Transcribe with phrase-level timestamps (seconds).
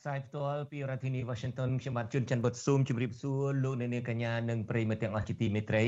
[0.00, 5.84] ផ្សាយផ្ទាល់ពីរដ្ឋធានី Washington ខ្ញុំបាទជួនច័ន្ទបុតស៊ូមជម្រាបសួរលោកអ្នកនាងកញ្ញានិងប្រិយមិត្តទាំងអស់ជាទីមេត្រី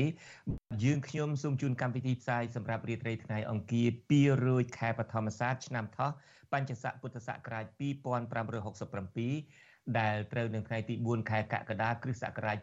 [0.83, 3.87] យើងខ្ញុំសូមជូនកម្មវិធីផ្សាយសម្រាប់រាត្រីថ្ងៃអង្គារ
[4.33, 6.11] 200ខែបឋមសាទឆ្នាំថោះ
[6.53, 7.65] បញ្ញស័កពុទ្ធសករាជ
[8.81, 12.57] 2567ដែលត្រូវនឹងថ្ងៃទី4ខែកក្កដាគ្រិស្តសករាជ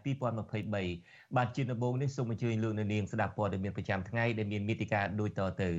[0.65, 5.70] 2023បាទជាដំបូងនេះសូមអញ្ជើញលោកអ្នកនាងស្ដាប់ព័ត៌មានប្រចាំថ្ងៃដែលមានមេតិការដូចតទៅ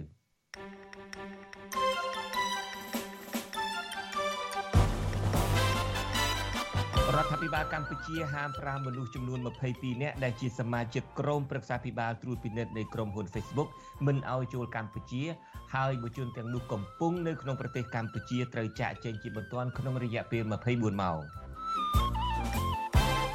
[7.22, 9.40] រដ្ឋាភិបាលកម្ពុជាហាម5មនុស្សចំនួន
[9.72, 13.70] 22នាក់ដែលជាសមាជិកក្រុមប្រឹក្សាភិបាលត្រួតពិនិត្យនៃក្រុមហ៊ុន Facebook
[14.06, 15.24] មិនឲ្យចូលកម្ពុជា
[15.76, 21.20] ហើយបុជនទាំងនោះកំពុងនៅក្នុងប្រទេសកម្ពុជាត្រូវចាកចេញជាបន្ទាន់ក្នុងរយៈពេល24ម៉ោង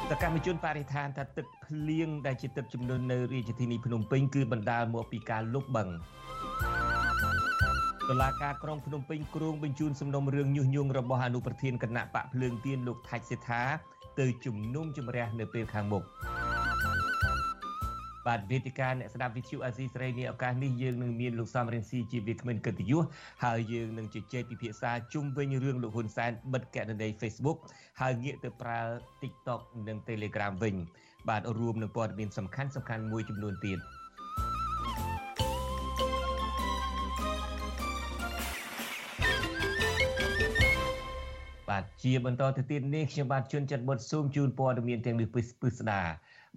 [0.09, 13.63] តកម្មជនបរិស្ថានថាទឹកភ្លៀងដែលជាទឹកជំនន់នៅរាជធានីភ្នំពេញគឺបណ្ដាលមកពីការលុបបង្តុលាការក្រុងភ្នំពេញគ្រងបញ្ជូនសំណុំរឿងញុះញង់របស់អនុប្រធានគណៈបកភ្លើងទៀនលោកថាច់សេដ្ឋា
[14.19, 16.03] ទៅជំនុំជម្រះនៅពេលខាងមុខ
[18.27, 23.03] បាទវេទិកាអ្នកស្ដាប់វិទ្យុអាស៊ីសេរីនេះឱកាសនេះយើងនឹងមានលោកសំរិនស៊ីជាវាគ្មិនកិត្តិយស
[23.45, 27.57] ហើយយើងនឹងជជែកពិភាក្សាជុំវិញរឿងលោកហ៊ុនសែនបិទកណនី Facebook
[28.01, 28.79] ហើយងាកទៅប្រើ
[29.21, 30.75] TikTok និង Telegram វិញ
[31.29, 33.79] បាទរួមនឹងព័ត៌មានសំខាន់សំខាន់មួយចំនួនទៀត
[42.03, 45.41] ជាបន្តទៅទៀតនេះខ្ញុំបាទជួនចិត្តបុតស៊ូមជូនព័ត៌មានទាំងនេះពិ
[45.79, 46.01] ស្ដា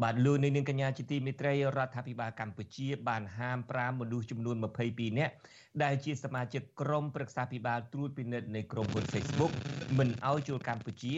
[0.02, 4.56] បាទលោកនាងកញ្ញាជាទីមេត្រីរដ្ឋាភិបាលកម្ពុជា បានហាម5មនុស្សចំនួន
[4.88, 5.34] 22នាក់
[5.82, 9.52] ដែលជាសមាជិកក្រុមប្រឹក្សាភិបាលត្រួតពិនិត្យនៃក្រុមហ៊ុន Facebook
[9.98, 11.14] មិនឲ្យចូលកម្ពុជា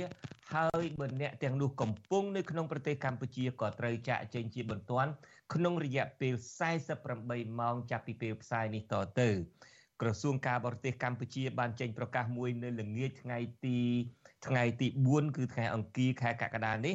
[0.54, 5.10] ហើយបើអ្នកទាំងនោះកំពុងនៅក្នុងប្រទេសកម្ពុជាក៏ត្រូវចាកចេញជាបន្ទាន់
[5.54, 6.34] ក្នុងរយៈពេល
[6.97, 9.31] 48ម៉ោងចាប់ពីពេលផ្សាយនេះតទៅ
[10.02, 13.78] ក្រសួងការបរទេសកម្ពុជាបានចេញប្រកាសមួយនៅល្ងាចថ្ងៃទី
[14.46, 16.94] ថ្ងៃទី4គឺថ្ងៃអង្គារខែកក្កដានេះ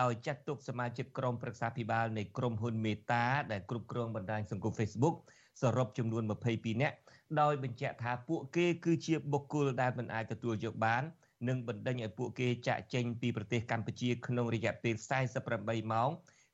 [0.00, 5.16] ដោយចាត់ទុកសមាជិកក្រុមប្រឹក្សាភិបាលនៃក្រុមហ៊ុនមេតាដែលគ្រប់គ្រងបណ្ដាញសង្គម Facebook
[5.62, 6.22] សរុបចំនួន
[6.52, 6.96] 22នាក់
[7.40, 11.02] ដោយបញ្ជាក់ថាពួកគេគឺជាបុគ្គលដែលមិនអាចទទួលយកបាន
[11.48, 14.94] និងបណ្ដេញឲ្យពួកគេចាក់ចេញពីប្រទេសកម្ពុជាក្នុងរយៈពេល
[15.42, 16.10] 48ម៉ោង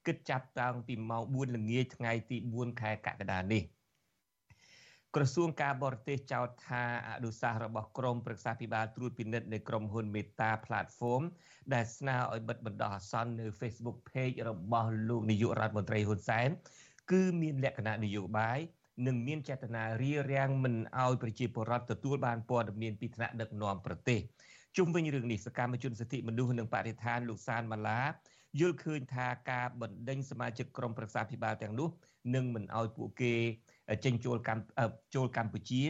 [0.07, 3.65] គិតចាប់តាំងពីម៉ោង4ល្ងាចថ្ងៃទី4ខែកក្កដានេះ។
[5.19, 11.23] ក្រសួងការបរទេសចោទថាអនុសាសន៍របស់ក្រមប្រឹក្សាភិបាលត្រួតពិនិត្យនៃក្រុមហ៊ុន Meta Platform
[11.75, 16.49] ដែលស្នើឲ្យបិទបណ្ដោះអាសន្ននៅ Facebook Page របស់លោកនាយករដ្ឋមន្ត្រីហ៊ុនសែន
[17.11, 18.59] គឺមានលក្ខណៈនយោបាយ
[19.07, 24.21] និងមានចេតនារារាំងមិនឲ្យប្រជាពលរដ្ឋទទួលបានព័ត៌មានពីថ្នាក់ដឹកនាំប្រទេស
[24.77, 28.01] ជុំវិញរឿងនេះសកម្មជនសិទ្ធិមនុស្សនិងបរិស្ថានលោកសានម៉ាឡា
[28.61, 31.89] យល់ឃើញថាការបណ្ដេញសមាជិកក្រុមប្រឹក្សាភិបាលទាំងនោះ
[32.35, 33.35] នឹងមិនឲ្យពួកគេ
[34.05, 35.83] ចេញចូលកម្ពុជាចូលកម្ពុជា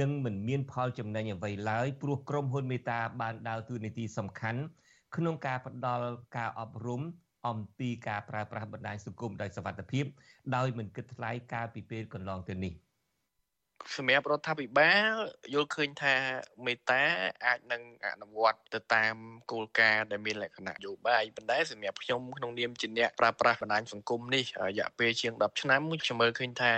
[0.00, 4.60] នឹងមិនមានផលចំណេញអ្វីឡើយព្រោះក្រុមហ៊ុនមេតាបានដើរតួនាទីសំខាន់
[5.16, 6.06] ក្នុងការផ្ដល់
[6.36, 7.02] ការអប់រំ
[7.48, 10.04] អំពីការប្រើប្រាស់បណ្ដាញសង្គមដោយសវត្ថិភាព
[10.56, 12.72] ដោយមិនគិតថ្លៃកាលពីពេលកន្លងទៅនេះ។
[13.96, 15.12] សម្រាប់រដ្ឋាភិបាល
[15.54, 16.14] យល់ឃើញថា
[16.66, 17.02] មេតា
[17.46, 19.14] អាចនឹងអនុវត្តទៅតាម
[19.52, 26.72] គោលការណ៍ដែលមានលក្ខណៈយោបាយប៉ុន្តែសម្រាប់ខ្ញុំក្នុងនាមជាអ្នកប្រើប្រាស់បណ្ដាញសង្គមនេះរយៈពេលជាង10ឆ្នាំខ្ញុំមើលឃើញថា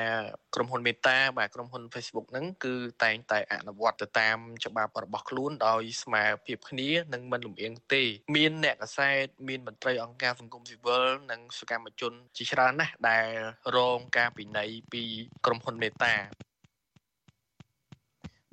[0.55, 2.75] ក្រុមហ៊ុនមេតាបាទក្រុមហ៊ុន Facebook ហ្នឹងគឺ
[3.05, 8.03] តែងតែអនុវត្តទៅតាមច្បាប់របស់ខ្លួនដោយស្មើភាពគ្នានិងមិនលំអៀងទេ
[8.37, 13.29] មានអ្នកកសែតមានមន្ត្រីអង្គការសង្គមស៊ីវិលនិងសកម្មជនជាច្រើនណាស់ដែល
[13.77, 15.03] រងការពិន័យពី
[15.47, 16.15] ក្រុមហ៊ុនមេតា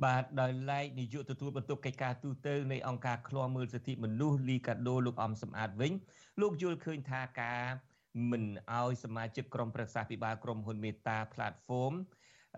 [0.04, 5.92] បាទដោយឡែកនាយកទទួលបន្ទុកកិច្ចការទូតនៃអង្គការឃ្លាំមើលសិទ្ធិមនុស្សលីកាដូលោកអំសំអាតវិញ
[6.42, 7.62] លោកយល់ឃើញថាការ
[8.32, 11.94] មិនអោយសមាជិកក្រុមប្រឹក្សាពិបាលក្រុមហ៊ុនមេតា platform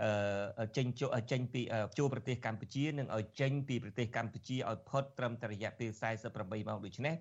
[0.01, 1.62] អឺចេញចូលចេញពី
[2.00, 5.89] ចូលប្រទេសកម្ពុជានិងឲ្យចេញពីប្រទេសកម្ពុជាឲ្យផុតត្រឹមតែរយៈពេល
[6.30, 7.15] 48ម៉ោងដូចនេះ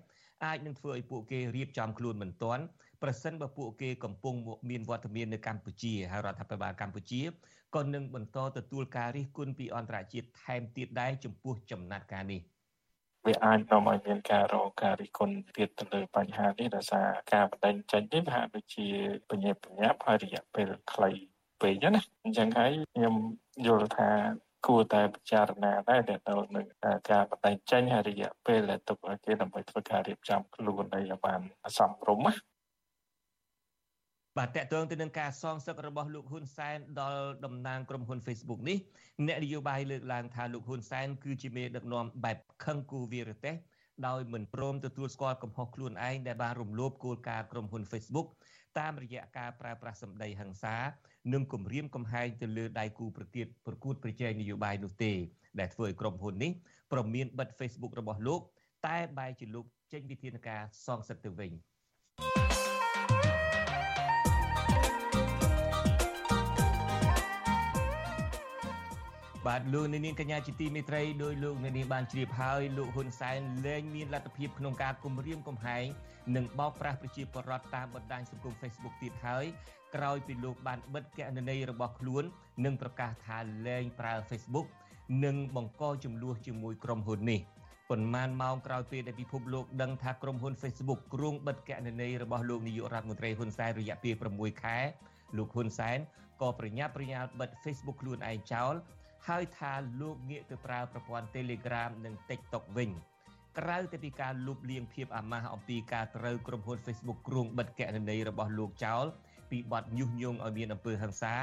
[0.45, 2.63] អាចនឹងធ្វើឲ្យពួកគេរៀបចំខ្លួនមិនទាន់
[3.05, 4.35] ប្រសិនបើពួកគេកំពុង
[4.69, 7.21] មានវត្តមាននៅកម្ពុជាហើយរដ្ឋាភិបាលកម្ពុជា
[7.75, 12.41] ក៏នឹងបន្តទទួលការរិះគន់ពីអន្តរជាតិថែមទៀតដែរចំពោះចំណាត់ការនេះ
[13.25, 18.87] វាអាចនាំឲ្យមានការរងការរិះគន់ទៀតទៅលើបញ្ហានេះដោយសារការបណ្ដឹងចេញនេះហាក់ដូចជា
[19.29, 21.09] បញ្ញាបញ្ញាប់ហើយរយៈពេលខ្លី
[21.61, 23.15] ពេកណាអញ្ចឹងហើយខ្ញុំ
[23.67, 24.09] យល់ថា
[24.67, 26.65] គួរតែពិចារណាដែរដែលទៅនឹង
[27.11, 31.41] ការបណ្ដេញចេញហើយរយៈពេលដែលទុកឲ្យគេដើម្បីធ្វើការរៀបចំខ្លួនឲ្យបាន
[31.77, 32.54] សមរម្យណា
[34.39, 38.77] បាទតកតងទៅនឹងការសងសឹករបស់លោកហ៊ុនសែនដល់តំណាងក្រុមហ៊ុន Facebook នេះ
[39.27, 43.55] អ្នកនយោបាយលើកឡើងថាលោកហ៊ុនសែនគឺជាមេដឹកនាំបែបខឹងគូវីរទេស
[44.07, 48.27] ដោយមិនព្រមទទួលស្គាល់កំហុសខ្លួនឯងដែលបានរំលោភគោលការណ៍ក្រុមហ៊ុន Facebook
[48.79, 50.75] តាមរយៈការប្រើប្រាស់សម្ដីហិង្សា
[51.33, 55.11] និងគំរាមកំហែងទៅលើដៃគូប្រកួតប្រកួតប្រជែងនយោបាយនោះទេ
[55.59, 56.51] ដែលធ្វើឲ្យក្រុមហ៊ុននេះ
[56.91, 58.41] ប្រមានបិទ Facebook របស់លោក
[58.87, 61.51] តែបែរជាលោកចេញវិធានការសងសឹកទៅវិញ
[69.47, 75.85] បាទលោកនាងកញ្ញាជាទីមេត្រីដោយលោកនាងបានជ្រាបហើយលោកហ៊ុនសែនលែងមានលទ្ធភាពក្នុងការគម្រាមកំហែង
[76.35, 79.45] និងបោកប្រាស់ប្រជាពលរដ្ឋតាមបណ្ដាញសង្គម Facebook ទៀតហើយ
[79.95, 82.23] ក្រោយពីលោកបានបិទគណនីរបស់ខ្លួន
[82.65, 83.37] និងប្រកាសថា
[83.67, 84.67] លែងប្រើ Facebook
[85.25, 87.39] និងបង្កចំនួនជាមួយក្រុមហ៊ុននេះ
[87.89, 94.77] ប៉ុន្មានម៉ោងក្រោយពេលដែលពិភពលោកដឹងថាក្រុមហ៊ុន Facebook គ្រោងបិទគណនីរបស់លោកនាយករដ្ឋមន្ត្រីហ៊ុនសែនរយៈពេល6ខែ
[95.37, 95.97] លោកហ៊ុនសែន
[96.41, 98.73] ក៏ប្រញាប់ប្រញាល់បិទ Facebook ខ្លួនឯងចោល
[99.27, 102.89] ហើយថាលោកងាកទៅប្រើប្រព័ន្ធ Telegram និង TikTok វិញ
[103.59, 109.05] ក្រៅទៅពីការលុបលាងភាពអាម៉ាស់អំពីការត្រូវក្រុមហ៊ុន Facebook គ្រោងបិទគណនីរបស់លោកចោល
[109.51, 111.35] ពីបទញុះញង់ឲ្យមានអំពើហិង្សា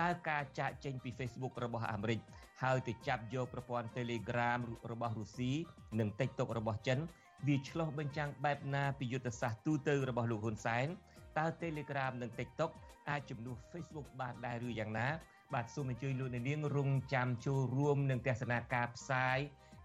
[0.00, 2.20] តើការចាកចេញពី Facebook របស់អាមេរិក
[2.62, 4.58] ហើយទៅចាប់យកប្រព័ន្ធ Telegram
[4.90, 5.52] របស់រុស្ស៊ី
[5.98, 6.98] និង TikTok របស់ចិន
[7.46, 10.86] វាឆ្លោះបញ្ចាំងបែបណាពីយុទ្ធសាស្ត្រទូទៅរបស់លោកហ៊ុនសែន
[11.38, 12.70] តើ Telegram និង TikTok
[13.08, 15.08] អាចជំនួស Facebook បានដែរឬយ៉ាងណា
[15.54, 19.38] បាទសូមអញ្ជើញលោកអ្នកនាងរងចាំចូលរួមនឹងទស្សនាការផ្សាយ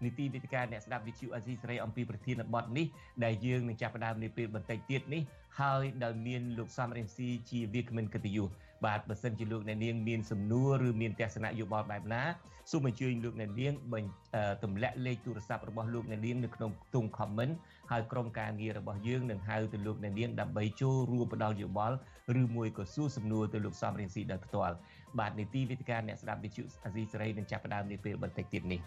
[0.04, 2.86] នីតិវិទ្យាអ្នកស្ដាប់វិទ្យុអាស៊ីសេរីអំពីប្រធានបទនេះ
[3.24, 5.22] ដែលយើងនឹងចាប់ផ្ដើមនាពេលបន្តិចទៀតនេះ
[5.60, 8.48] ហើយដោយមានលោកសំរងស៊ីជាវាគ្មិនកិត្តិយស
[8.86, 12.22] បាទបើសិនជាលោកអ្នកនាងមានសំណួរឬមានទស្សនៈយោបល់បែបណា
[12.70, 17.54] សូមអញ្ជើញលោកអ្នកនាងបញ្ទម្លាក់លេខទូរស័ព្ទរបស់លោកអ្នកនាងនៅក្នុងខ្ទង់ comment
[17.90, 21.96] ហើយក្រុមការងាររបស់យើងនឹងហៅទៅលោកអ្នកនាងដើម្បីចូលរួមផ្ដល់យោបល់
[22.40, 24.74] ឬមួយក៏សួរសំណួរទៅលោកសំរងស៊ីដោយផ្ទាល់
[25.18, 28.80] បាទនីតិវិទ្យាអ្នកស្ដាប់វិទ្យុអាស៊ីសេរីនឹងចាប់ផ្ដើមនាពេលបន្តិចទៀតនេះ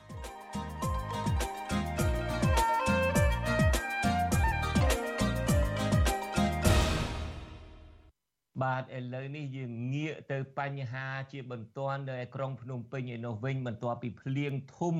[8.63, 14.97] បាទឥឡូវនេះយើងងាកទៅបញ្ហាជាបន្ទាន់នៅក្រុងភ្នំពេញឯនោះវិញបន្ទាប់ពីភ្លៀងធំ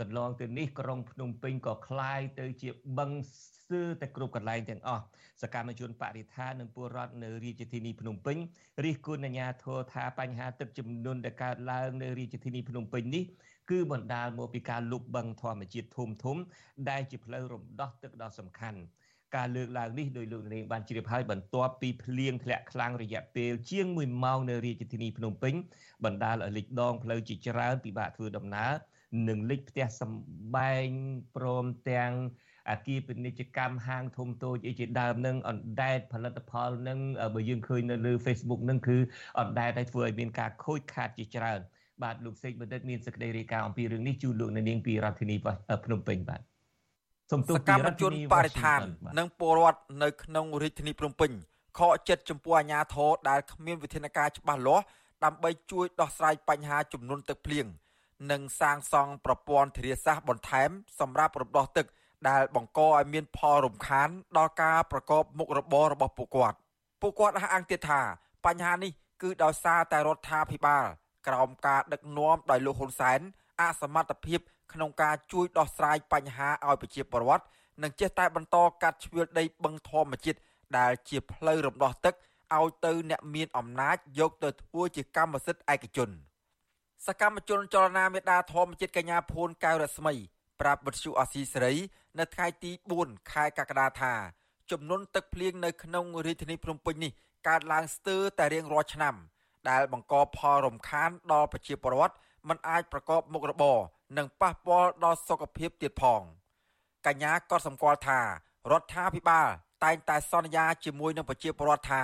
[0.00, 2.68] កន្លងទៅនេះក្រុងភ្នំពេញក៏คล้ายទៅជា
[2.98, 5.04] បឹងស្ទើរតែគ្រប់កន្លែងទាំងអស់
[5.42, 8.36] សកម្មជនបរិស្ថាននិងពលរដ្ឋនៅរាជធានីភ្នំពេញ
[8.84, 13.24] រិះគន់អាជ្ញាធរថាបញ្ហាទឹកជំនន់ដែលកើតឡើងនៅរាជធានីភ្នំពេញនេះ
[13.70, 16.36] គឺបណ្ដាលមកពីការលុបបឹងធម្មជាតិធំធំ
[16.88, 18.80] ដែលជាផ្លូវរំដោះទឹកដ៏សំខាន់
[19.36, 25.54] ការលើកឡើងនេះដោយលោកនាងបានជ្រាបហើយបន្ទាប់ពីភ្លៀងធ្លាក់ខ្លាំងរយៈពេលជាង1ម៉ោងនៅរាជធានីភ្នំពេញ
[26.04, 28.72] បណ្ដាលឲ្យលិចដងផ្លូវជាច្រើនពិបាកធ្វើដំណើរ
[29.27, 30.89] និងលិចផ្ទះសម្បែង
[31.35, 32.11] ព្រមទាំង
[32.69, 36.99] អាគារពាណិជ្ជកម្មហាងធំតូចអីជាដើមនឹងអណ្ដែតផលិតផលនឹង
[37.35, 38.97] បើយើងឃើញនៅលើ Facebook នឹងគឺ
[39.39, 41.59] អណ្ដែតឲ្យធ្វើឲ្យមានការខូចខាតជាច្រើន
[42.03, 45.35] បាទលោកសេកបណ្ឌិតមានសេចក្តីរាយការណ៍អំពីរឿងនេះជូនលោកនៅនាងពីរដ្ឋធានី
[45.85, 46.41] ភ្នំពេញបាទ
[47.31, 48.79] សំទោសពីរដ្ឋធានីបរិស្ថាន
[49.19, 51.31] និងពលរដ្ឋនៅក្នុងរាជធានីភ្នំពេញ
[51.79, 54.85] ខកចិត្តចំពោះអាជ្ញាធរដែលគ្មានវិធានការច្បាស់លាស់
[55.25, 57.65] ដើម្បីជួយដោះស្រាយបញ្ហាចំនួនទឹកភ្លៀង
[58.31, 61.85] និងសាងសង់ប្រព័ន្ធធារាសាស្ត្របន្ថែម សម្រាប់រំដោះទឹក
[62.29, 66.57] ដែលបង្កឲ្យមានផលរំខានដល់ការប្រកបមុខរបររបស់ពួកគាត់
[67.01, 68.01] ពួកគាត់អះអាងទៀតថា
[68.45, 70.85] បញ្ហានេះគឺដោយសារតែរដ្ឋាភិបាល
[71.27, 73.19] ក្រោមការដឹកនាំដោយលោកហ៊ុនសែន
[73.61, 74.39] អសមត្ថភាព
[74.73, 77.45] ក្នុងការជួយដោះស្រាយបញ្ហាឲ្យប្រជាពលរដ្ឋ
[77.83, 80.39] និងចេះតែបន្តកាត់ជ្រឿលដីបឹងធម្មជាតិ
[80.77, 82.13] ដែលជាផ្លូវរំដោះទឹក
[82.55, 86.09] ឲ្យទៅអ្នកមានអំណាចយកទៅធ្វើជាកម្មសិទ្ធិឯកជន
[87.07, 90.13] សកម្មជនចលនាមេដាធម្មជាតិកញ្ញាភួនកៅរស្មី
[90.61, 91.75] ប្រាប់វិទ្យុអស៊ីសេរី
[92.19, 94.13] នៅថ្ងៃទី4ខែកក្កដាថា
[94.71, 97.11] ចំនួនទឹកភ្លៀងនៅក្នុងរាជធានីភ្នំពេញនេះ
[97.47, 99.15] កើតឡើងស្ទើរតែរៀងរាល់ឆ្នាំ
[99.69, 102.15] ដែលបង្កផលរំខានដល់ប្រជាពលរដ្ឋ
[102.49, 103.77] មិនអាចប្រកបមុខរបរ
[104.17, 106.21] និងប៉ះពាល់ដល់សុខភាពទៀតផង
[107.05, 108.19] កញ្ញាក៏សម្គាល់ថា
[108.71, 109.47] រដ្ឋាភិបាល
[109.83, 112.03] តែងតែសន្យាជាមួយនឹងប្រជាពលរដ្ឋថា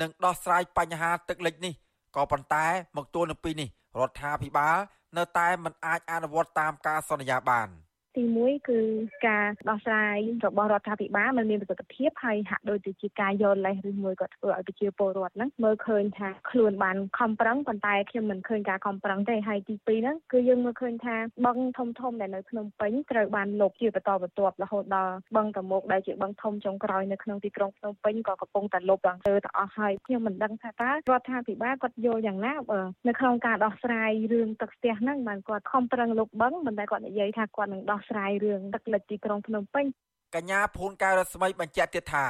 [0.00, 1.74] នឹងដោះស្រាយបញ្ហាទឹកលិចនេះ
[2.16, 2.66] ក៏ប៉ុន្តែ
[2.96, 4.76] មកទល់នឹងពេលនេះរដ្ឋាភិបាល
[5.16, 7.68] នៅតែមិនអាចអនុវត្តតាមការសន្យាបាន
[8.16, 8.78] ទី1គឺ
[9.26, 10.16] ការដោះស្រាយ
[10.46, 21.16] របស់រដ្ឋាភិបាលมันមានប្រសិទ្ធភាពហើយហាក់ដូចទៅជាការយកលេសឬមួយក៏ធ្វើឲ្យប្រជាពលរដ្ឋហ្នឹងមើលឃើញថាខ្លួនបានខំប្រឹងប៉ុន្តែខ្ញុំមិនឃើញការខំប្រឹងទេហើយទី2ហ្នឹងគឺយើងមើលឃើញថា
[21.46, 39.86] បឹងធំធំដែលនៅភ្នំពេញត្រូវបានលុបជាបន្តបន្ទាប់រហូតដល់បឹងតមុកដែលជាបឹងធំចុងក្រោយនៅក្នុងទីក្រុងភ្នំពេញក៏កំពុងតែលុបឡើងទៅទៅអស់ហើយខ្ញុំមិនដឹងថាតើរដ្ឋាភិបាលគាត់យល់យ៉ាងណាបើនៅក្នុងការដោះស្រាយរឿងទឹកស្ទះហ្នឹងបានគាត់ខំប្រឹងលុបបឹងមិនតែគាត់និយាយថាគាត់នឹងដោះស្រាយរឿងទឹកលិចទីក្រុងភ្នំពេញ
[40.34, 42.26] កញ្ញាភូនកែវរស្មីបញ្ជាក់ទៀតថា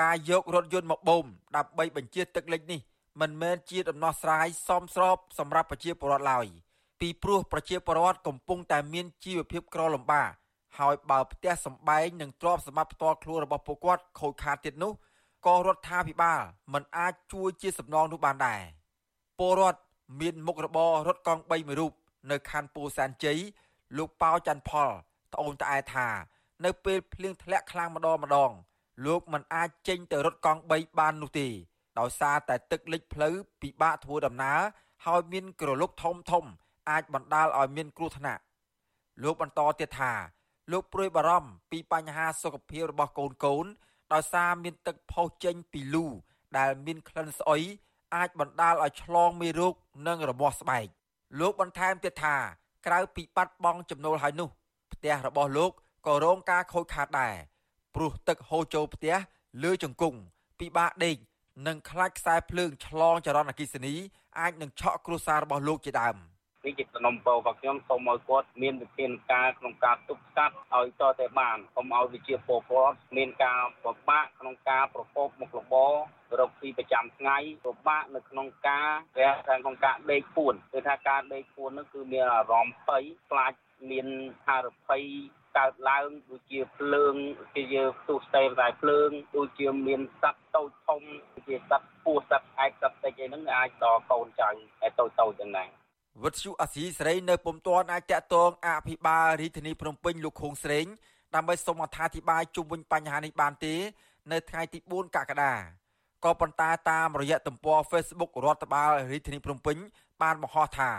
[0.00, 1.24] ការយករថយន្តមកបូម
[1.56, 2.80] ដើម្បីបញ្ជាទឹកលិចនេះ
[3.20, 6.46] មិនមែនជាដំណោះស្រាយសមស្របសម្រាប់ប្រជាពលរដ្ឋឡើយ
[7.00, 10.30] ពីព្រោះប្រជាពលរដ្ឋកំពុងតែមានជីវភាពក្រលំបាក
[10.78, 14.92] ហើយបើផ្ទះសម្បែងនិងទ្រព្យសម្បត្តិផ្ទាល់ខ្លួនរបស់ពួកគាត់ខូចខាតទៀតនោះ
[15.46, 16.40] ក៏រដ្ឋាភិបាល
[16.72, 18.60] មិនអាចជួយជាសំណងនោះបានដែរ
[19.38, 19.80] ពលរដ្ឋ
[20.20, 21.92] មានមុខរបររត់កង់3មួយរូប
[22.30, 23.38] នៅខណ្ឌពោធិ៍សែនជ័យ
[23.96, 24.90] លោកប៉ៅច័ន្ទផល
[25.32, 26.08] ត្អូញត្អែថា
[26.64, 28.52] នៅពេលភ្លៀងធ្លាក់ខ្លាំងម្ដងម្ដង
[29.06, 31.48] លោកមិនអាចចេញទៅរត់កង់3បាននោះទេ
[31.98, 34.60] ដោយសារតែទឹកលិចផ្លូវពិបាកធ្វើដំណើរ
[35.04, 36.44] ហើយមានក្រឡុកធំធំ
[36.90, 38.42] អាចបណ្ដាលឲ្យមានគ្រោះថ្នាក់
[39.22, 40.12] លោកបន្តទៀតថា
[40.72, 43.66] លោកព្រួយបារម្ភពីបញ្ហាសុខភាពរបស់កូនកូន
[44.12, 46.06] ដោយសារមានទឹកផុសចេញពីលូ
[46.58, 47.62] ដែលមានក្លិនស្អុយ
[48.14, 49.74] អាចបណ្ដាលឲ្យឆ្លងមេរោគ
[50.06, 50.86] និងរមាស់ស្បែក
[51.40, 52.36] លោកបន្ថែមទៀតថា
[52.86, 54.48] ក្រៅពីបាត់បង់ចំណូលហើយនោះ
[54.92, 55.70] ផ្ទះរបស់លោក
[56.06, 57.34] ក៏រងការខូចខាតដែរ
[57.94, 59.14] ព្រោះទឹកហូរចូលផ្ទះ
[59.62, 60.18] លើជង្គង់
[60.58, 61.16] ពិបាកដេក
[61.66, 63.94] និងខ្លាចខ្សែភ្លើងឆ្លងចរន្តអគ្គិសនី
[64.38, 66.16] អាចនឹងឆក់គ្រួសាររបស់លោកជាដើម
[66.64, 75.92] នេះជាសំណុំពររបស់ខ្ញុំសូមឲ្យគាត់មានវិធានការក្នុងការទប់ស្កាត់ឲ្យតតែបានកុំឲ្យវិជាពលរដ្ឋមានការពិបាកក្នុងការប្រកបមុខរបរ
[76.40, 78.88] រកស៊ីប្រចាំថ្ងៃពិបាកនៅក្នុងការ
[79.18, 83.52] រះខាងក្នុងការដេកពួនគឺថាការដេកពួននោះគឺមានអារម្មណ៍ភ័យខ្លាច
[83.90, 84.06] មាន
[84.46, 85.04] ហារភ័យ
[85.58, 87.14] កើតឡើងដូចជាភ្លើង
[87.54, 91.02] ជាយើងផ្ទុះស្ទេតែភ្លើងដូចជាមានសត្វតូចធំ
[91.46, 94.50] ជាសត្វពស់សត្វឯកសត្វតិចអីហ្នឹងអាចដល់កូនចៅ
[94.86, 95.68] ឯតូចតូចទាំងហ្នឹង
[96.20, 100.86] វត្តជូអាស៊ីសេរីនៅពុំទាន់អាចតតងអភិបាលរាជធានីភ្នំពេញលោកខួងស្រេង
[101.34, 103.74] ដើម្បីសូមអត្ថាធិប្បាយជុំវិញបញ្ហានេះបានទេ
[104.32, 105.52] នៅថ្ងៃទី4កក្កដា
[106.24, 109.76] ក៏ប៉ុន្តែតាមរយៈទំព័រ Facebook រដ្ឋបាលរាជធានីភ្នំពេញ
[110.22, 110.90] បានបង្ហោះថា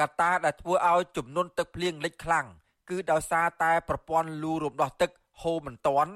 [0.00, 2.46] កត្តាដែលធ្វើឲ្យចំនួនទឹកភ្លៀងលិចខ្លាំង
[2.90, 5.10] គឺដោយសារតែប្រព័ន្ធលូរំដោះទឹក
[5.42, 6.12] ហូរមិនទាន់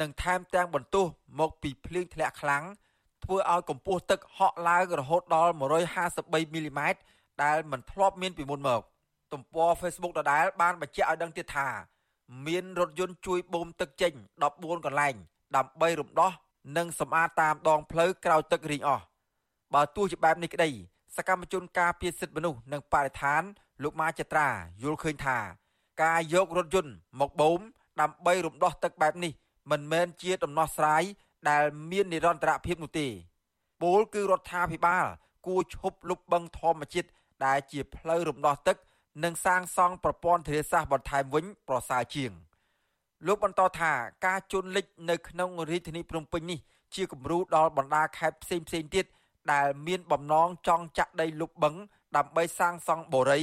[0.00, 1.04] និងថែមទាំងបន្ទោស
[1.40, 2.64] មកពីភ្លៀងធ្លាក់ខ្លាំង
[3.24, 5.52] ធ្វើឲ្យកម្ពស់ទឹកហក់ឡើងរហូតដល់
[6.02, 7.00] 153មីលីម៉ែត្រ
[7.44, 8.82] ដែលមិនធ្លាប់មានពីមុនមក
[9.32, 11.68] ទំព័រ Facebook ដដែលបានបញ្ជាក់ឲ្យដឹងទៀតថា
[12.46, 14.12] មានរថយន្តជួយបូមទឹកចេញ
[14.50, 15.14] 14កន្លែង
[15.56, 16.32] ដើម្បីរំដោះ
[16.76, 19.04] និងសម្អាតតាមដងផ្លូវក្រោយទឹករីងអស់
[19.74, 20.70] បើទោះជាបែបនេះក្តី
[21.16, 23.42] សកម្មជនការពារសិទ្ធិមនុស្សនិងបរិស្ថាន
[23.82, 24.48] លោកម៉ាចត្រា
[24.82, 25.38] យល់ឃើញថា
[26.02, 27.60] ការយករថយន្តមកបូម
[28.00, 29.32] ដើម្បីរំដោះទឹកបែបនេះ
[29.70, 31.02] មិនមែនជាដំណោះស្រាយ
[31.50, 33.08] ដែលមាននិរន្តរភាពនោះទេ
[33.82, 35.06] ពោលគឺរដ្ឋាភិបាល
[35.46, 37.08] គួរឈប់លុបបឹងធម្មជាតិ
[37.46, 38.76] ដែលជាផ្លូវរំដោះទឹក
[39.24, 42.32] និងសាងសង់ប្រព័ន្ធធារាសាស្ត្របន្ថែមវិញប្រសើរជាង
[43.26, 43.92] លោកបន្តថា
[44.26, 46.58] ការជន់លិចនៅក្នុងរាជធានីភ្នំពេញនេះ
[46.94, 49.06] ជាគំរូដល់បណ្ដាខេត្តផ្សេងផ្សេងទៀត
[49.52, 51.74] ដែលមានបំណងចង់ចាក់ដីលុបបឹង
[52.16, 53.40] ដើម្បីសាងសង់បូរី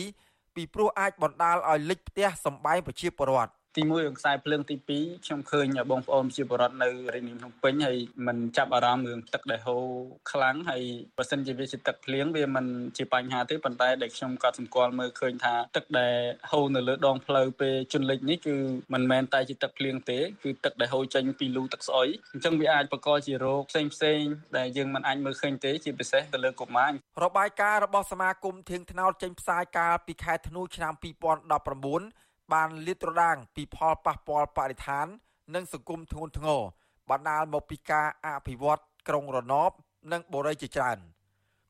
[0.56, 9.86] ពីព្រោះអាចបណ្ដាលឲ្យលិចផ្ទះសម្បែងប្រជាពលរដ្ឋ ទី1រឿងខ្សែភ្លើងទី2ខ្ញុំឃើញបងប្អូនជាបរដ្ឋនៅរាជធានីភ្នំពេញហើយมันចាប់អារម្មណ៍រឿងទឹកដែលហូរ
[10.32, 10.84] ខ្លាំងហើយ
[11.18, 12.66] បើសិនជាវាជាទឹកភ្លៀងវាមិន
[12.98, 16.16] ជាបញ្ហាទេប៉ុន្តែដែលខ្ញុំក៏សម្គាល់មើលឃើញថាទឹកដែល
[16.52, 18.56] ហូរនៅលើដងផ្លូវពេលជន់លិចនេះគឺ
[18.94, 24.22] មិនមែនតែជាទឹកភ្លៀងទេគឺទឹកដែលហូរចេញពីលូទឹកស្អុយអញ្ចឹងវាអាចបង្កជារោគផ្សេងផ្សេង
[24.58, 26.92] ដែលយើងមិនអាចមើលឃើញទេជាពិសេសទៅលើកុមារ
[27.24, 35.08] របាយការណ៍របស់សមាគមធៀងថ្នោតចេញផ្សាយកាលពីខែធ្នូឆ្នាំ2019 បានលាតត្រដាងពីផលប៉ះពាល់បរិស្ថាន
[35.56, 36.62] និងសង្គមធ្ងន់ធ្ងរ
[37.10, 39.72] បណ្ដាលមកពីការអភិវឌ្ឍក្រុងរណប
[40.12, 40.98] និងបូរីជាច្រើន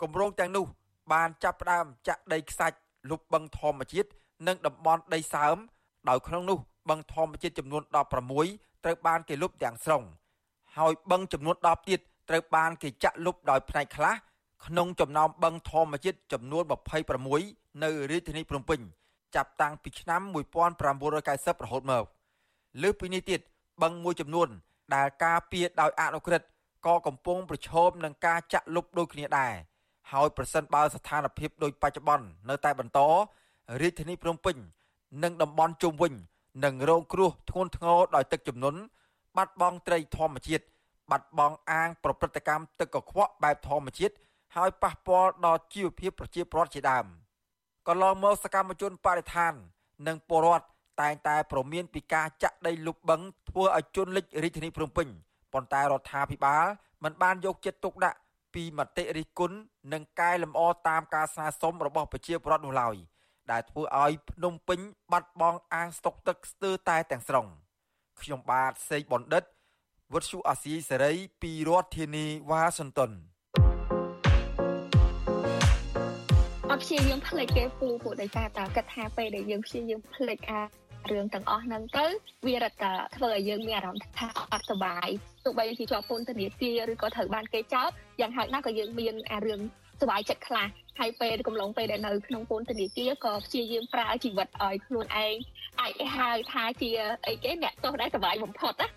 [0.01, 0.65] គម្រោងទាំងនោះ
[1.13, 2.77] បានចាប់ផ្ដើមចាក់ដីខ្សាច់
[3.09, 4.09] លុបបឹងធម្មជាតិ
[4.47, 5.57] និងតំបន់ដីសើម
[6.09, 7.81] ដោយក្នុងនោះបឹងធម្មជាតិចំនួន
[8.33, 10.03] 16ត្រូវបានគេលុបទាំងស្រុង
[10.77, 14.13] ហើយបឹងចំនួន10ទៀតត្រូវបានគេចាក់លុបដោយផ្នែកខ្លះ
[14.65, 16.63] ក្នុងចំណោមបឹងធម្មជាតិចំនួន
[17.23, 18.79] 26នៅរាជធានីភ្នំពេញ
[19.37, 20.21] ចាប់តាំងពីឆ្នាំ
[20.77, 22.05] 1990រហូតមក
[22.81, 23.39] លើសពីនេះទៀត
[23.81, 24.47] បឹងមួយចំនួន
[24.95, 26.47] ដែលការពារដោយអនុក្រឹត្យ
[26.85, 29.53] ក៏កំពុងប្រឈមនឹងការចាក់លុបដូចគ្នាដែរ
[30.11, 32.99] ហើយប្រសិនបើស្ថានភាពដូចបច្ចុប្បន្ននៅតែបន្ត
[33.81, 34.55] រាជធានីភ្នំពេញ
[35.23, 36.13] និងតំបន់ជុំវិញ
[36.65, 38.79] នឹងរងគ្រោះធ្ងន់ធ្ងរដោយទឹកជំនន់
[39.37, 40.63] បាត់បង់ត្រីធម្មជាតិ
[41.11, 44.15] បាត់បង់អាង ប្រព្រឹត្តកម្មទឹកកខ្វក់បែបធម្មជាតិ
[44.55, 47.05] ហើយប៉ះពាល់ដល់ជីវភាពប្រជាពលរដ្ឋជាដើម។
[47.87, 49.53] កន្លងមកសកម្មជនបរិស្ថាន
[50.07, 50.67] និងពលរដ្ឋ
[51.01, 55.07] តែងតែប្រមានពីការចាក់ដីលុបបឹងធ្វើឲ្យជន់លិចរាជធានីភ្នំពេញ
[55.53, 56.65] ប៉ុន្តែរដ្ឋាភិបាល
[57.03, 58.17] មិនបានយកចិត្តទុកដាក់
[58.53, 59.57] ពីមតិរិះគន់
[59.93, 62.95] និងកែលម្អតាមការស្នើសុំរបស់ប្រជាពលរដ្ឋនោះឡើយ
[63.51, 64.79] ដែលធ្វើឲ្យភ្នំពេញ
[65.11, 67.45] បាត់បង់អាងស្តុកទឹកស្ទើរតែទាំងស្រុង
[68.21, 69.43] ខ្ញុំបាទសេកបណ្ឌិត
[70.13, 73.11] វុទ្ធុអាស៊ីសេរីពីរដ្ឋធានីវ៉ាស៊ីនតោន
[76.71, 80.61] អត់ព្យាយាមផ្លេចគេពូព្រោះដោយសារតែគិតថាពេលដែលយើងព្យាយាមផ្លេចអា
[81.11, 82.05] រឿងទាំងអស់ហ្នឹងទៅ
[82.45, 85.09] វារត់តែធ្វើឲ្យយើងមានអារម្មណ៍ថាអត់សុបាយ
[85.45, 87.89] ទោះបីជាជាប់ពន្ធនាគារឬក៏ត្រូវបានគេចោទ
[88.21, 89.59] យ៉ាងហោចណាស់ក៏យើងមានអារឿង
[90.01, 90.67] សុបាយចិត្តខ្លះ
[90.99, 95.35] ហើយពេលកំឡុងពេលដែលនៅក្នុងពន្ធនាគារក៏ព្យាយាមប្រើជីវិតឲ្យខ្លួនឯង
[95.81, 96.91] អាចហៅថាជា
[97.27, 98.87] អីគេអ្នកទោសដែលសុបាយបំផុតណា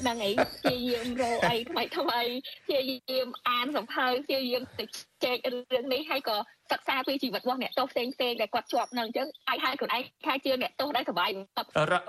[0.00, 2.20] ហ្នឹងហើយព្យាយាមរកអីថ្មីថ្មី
[2.66, 4.84] ព្យាយាមអានសភៅព្យាយាមទៅ
[5.24, 6.36] ចែករឿងនេះហើយក៏
[6.70, 11.64] សិក្សាពីជីវិតរបស់អ្នកទោសផ្សេងផ្សេងដែលគាត់ជាប់នឹងអញ្ចឹងអាចហៅខ្លួនឯងថាជាអ្នកទោសដែលសុបាយបំផុត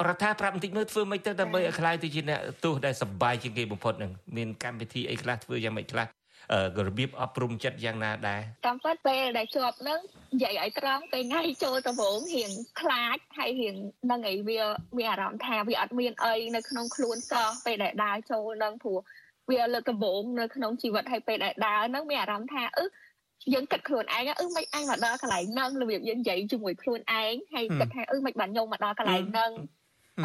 [0.08, 6.21] រដ្ឋាប្រាប់បន្តិចមើលធ្វើមិនទៅដើម្បីឲ្យខ្លាយទៅជាអ្នកទោសដែលសុបាយជាងគេបំផុតនឹងមានកម្មវិធីអីខ្លះធ្វើយ៉ាងម៉េចខ្លះ
[6.88, 10.00] របៀបអប់រំចិត្តយ៉ាងណាដែរតាមពិតពេលដែលជាប់នឹង
[10.34, 13.76] និយាយឲ្យត្រង់ពេលថ្ងៃចូលដំបូងរៀងខ្លាចហើយរៀង
[14.12, 14.62] នឹងអីវា
[14.98, 19.00] មានអារម្មណ៍ថាវាអត់មានអីនៅក្នុងខ្លួនសោះពេលដែលដើរចូលនឹងព្រោះ
[19.52, 22.86] វាលើកដំបូងនៅក្នុងជីវិតហើយពេលដែលដើរនឹងមានអារម្មណ៍ថាអឺ
[23.54, 29.52] យើងគិតខ្លួនឯងអឺមិនអញមកដល់កន្លែងហ្នឹងរបៀបយើងនិយាយជាមួយខ្លួនឯងហើយគិតថាអឺមិនបានខ្ញុំមកដល់កន្លែងហ្នឹង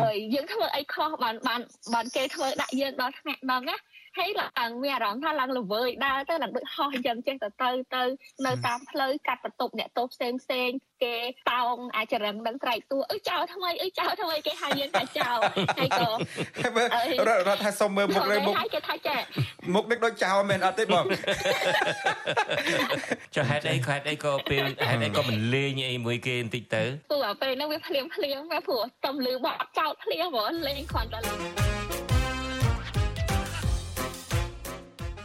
[0.02, 1.60] អើយយើងធ្វើអីខុសបានបាន
[1.94, 3.76] បានគេធ្វើដាក់យើងដល់ថ្នាក់ហ្នឹងណា
[4.16, 8.02] ហើយឡើងមានអារម្មណ៍ថាឡើងល្វើយដើរទៅឡើងដូចហោះអញ្ចឹងចេះទៅទៅទៅ
[8.46, 10.70] នៅតាមផ្លូវកាត់បន្ទប់អ្នកទោសផ្សេងផ្សេង
[11.04, 11.16] គេ
[11.50, 15.38] តោងអាចរឹងនឹងត្រែកតួអឺចោលថ្មីអឺចោលថ្មីគេហៅយើងថាចោល
[15.78, 16.06] ហើយក៏
[17.28, 19.16] រដ្ឋថាសុំមើលមុខលើមុខគេថាចា
[19.74, 21.04] មុខនេះដូចចោលមែនអត់ទេបង
[23.34, 32.05] ចុះហេតុអីហេតុអីក៏ពេលហេតុអីក៏មិនលេងអីមួយគេបន្តិចទៅព្រោះពេលហ្នឹងវាភ្លាមភ្លាមព្រោះតំលឺបោះចោលភ្លាមហ្មងលេងគ្រាន់តែលេង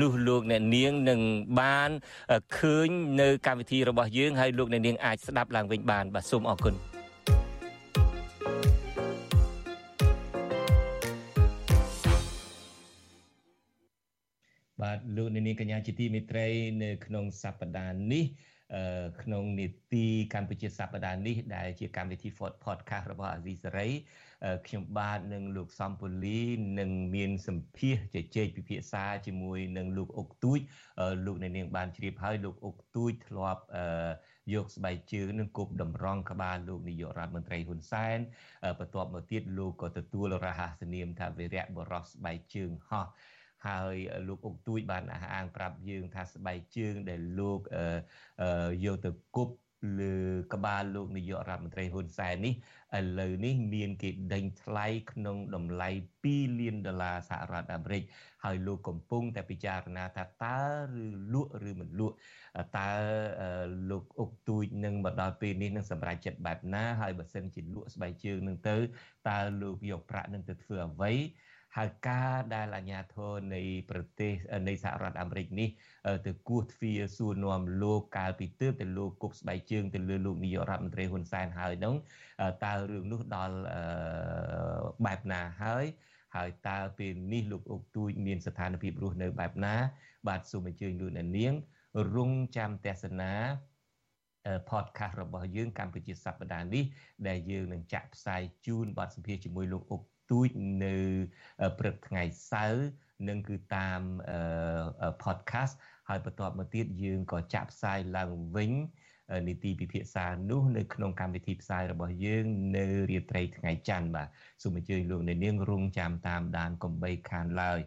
[0.00, 1.20] នោះលោកអ្នកនាងនឹង
[1.60, 1.90] បាន
[2.58, 2.88] ឃើញ
[3.20, 6.74] នៅកម្មវិធីរបស់យើងហើយលោកអ្នកនាងអាចស្ដាប់ឡើងវិញបានបាទសូមអរគុណ
[14.82, 16.46] បាទលោកអ្នកនាងកញ្ញាជាទីមេត្រី
[16.82, 18.24] នៅក្នុងសប្តាហ៍នេះ
[19.22, 22.28] ក្នុងនីតិកម្ពុជាសប្តាហ៍នេះដែលជាកម្មវិធី
[22.64, 23.88] podcast របស់អាស៊ីសេរី
[24.66, 26.40] ខ្ញុំបាទនិងលោកសំពូលី
[26.80, 30.58] នឹងមានសម្ភាសជជែកពិភាក្សាជាមួយនឹងលោកអុកទូច
[31.26, 33.62] លោកអ្នកនាងបានជ្រាបហើយលោកអុកទូចធ្លាប់
[34.54, 38.18] យកស្បែកជើងនឹងគប់តម្រង់ក្បាលលោកនាយករដ្ឋមន្ត្រីហ៊ុនសែន
[38.78, 43.06] បន្ទាប់មកទៀតលោកក៏ទទួលរហស្សនាមថាវីរៈបរោះស្បែកជើងហោះ
[43.66, 43.96] ហើយ
[44.28, 47.60] លោកអុកទូចបានអះអាងប្រាប់យើងថាស្បែកជើងដែលលោក
[48.84, 49.54] យកទៅគប់
[50.00, 50.14] លើ
[50.54, 52.54] ក្បាលលោកនាយករដ្ឋមន្ត្រីហ៊ុនសែននេះ
[52.98, 55.88] ឥឡូវនេះមានគេដេញថ្លៃក្នុងតម្លៃ
[56.24, 58.02] 2លានដុល្លារសហរដ្ឋអាមេរិក
[58.44, 60.60] ហើយលោកកំពុងតែពិចារណាថាតើ
[61.02, 62.16] ឬលក់ឬមិនលក់
[62.78, 62.90] តើ
[63.90, 68.76] លោកអុកទូចនឹងមកដល់ពេលនេះនឹងសម្រេចចិត្តបែបណាហើយបើសិនជាលក់ស្បែកជើងនឹងទៅ
[69.28, 71.12] តើលោកយកប្រាក់នឹងទៅធ្វើអ្វី
[71.76, 74.32] ហើយការដែលអាញាធរនៃប្រទេស
[74.68, 75.68] នៃសហរដ្ឋអាមេរិកនេះ
[76.26, 81.94] ទៅគោះទ្វារសួរនាំលោកកាលពីទើបតែលោកគប់ស្បែកជើងទៅលើលោកនាយករដ្ឋមន្ត្រីហ៊ុនសែនហើយនោះ
[82.64, 83.56] តើរឿងនោះដល់
[85.06, 85.84] បែបណាហើយ
[86.36, 89.74] ហើយតើពេលនេះលោកអុកទូចមានស្ថានភាពរស់នៅបែបណា
[90.28, 91.54] បាទសូមអញ្ជើញលោកអ្នកនាង
[92.16, 93.32] រងចាំទស្សនា
[94.70, 96.84] podcast របស់យើងកម្ពុជាសប្តាហ៍នេះ
[97.28, 100.02] ដែលយើងនឹងចាក់ផ្សាយជូនបទសម្ភាសន៍ជាមួយលោកអុក
[100.34, 100.48] ទូច
[100.84, 100.96] នៅ
[101.78, 102.86] ព្រឹកថ្ងៃសៅរ៍
[103.28, 104.00] នឹងគឺតាម
[105.24, 105.74] podcast
[106.08, 108.72] ហើយបន្ទាប់មកទៀតយើងក៏ចាក់ផ្សាយឡើងវិញ
[109.48, 112.44] នីតិពិភាក្សានោះនៅក្នុងកម្មវិធីផ្សាយរបស់យើង
[112.76, 114.28] នៅរាត្រីថ្ងៃច័ន្ទបាទ
[114.62, 117.80] សូមអញ្ជើញលោកអ្នកនាងរងចាំតាមដានកំបីខានឡើយ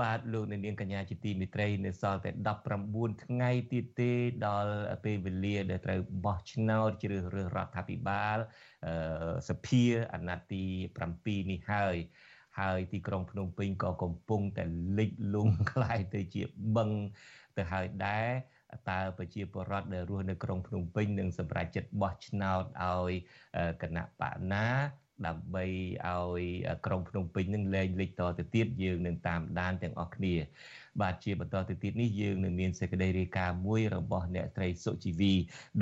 [0.00, 2.30] បាទលោកអ្នកនាងកញ្ញាជាទីមេត្រីនៅសល់តែ
[2.76, 4.12] 19ថ្ងៃទៀតទេ
[4.46, 8.38] ដល់ពេលវេលាដែលត្រូវបោះឆ្នោតជ្រើសរើសរដ្ឋាភិបាល
[9.48, 10.64] សភាអាណត្តិទី
[11.08, 11.96] 7នេះហើយ
[12.60, 14.64] ហើយទីក្រុងភ្នំពេញក៏កំពុងតែ
[14.98, 16.42] លិចលង់คล้ายទៅជា
[16.76, 16.90] បឹង
[17.56, 18.28] ទៅហើយដែរ
[18.90, 23.12] តើប្រជាពលរដ្ឋដែលរស់នៅក្រុងភ្នំពេញនឹងសម្រេចចិត្តបោះឆ្នោតឲ្យ
[23.82, 24.66] គណៈបកណា
[25.27, 25.65] ដើម្បី
[26.07, 26.43] ឲ្យ
[26.85, 30.35] ក្រុងភ្នំពេញនឹងលែងលេចតទៅទៀតយើងនឹងតាមដានទាំងអស់គ្នា
[31.01, 35.33] បាទជាបន្តទៅទៀតនេះយើងនឹងមានសេចក្តីរាយការណ៍មួយរបស់អ្នកស្រីសុជីវី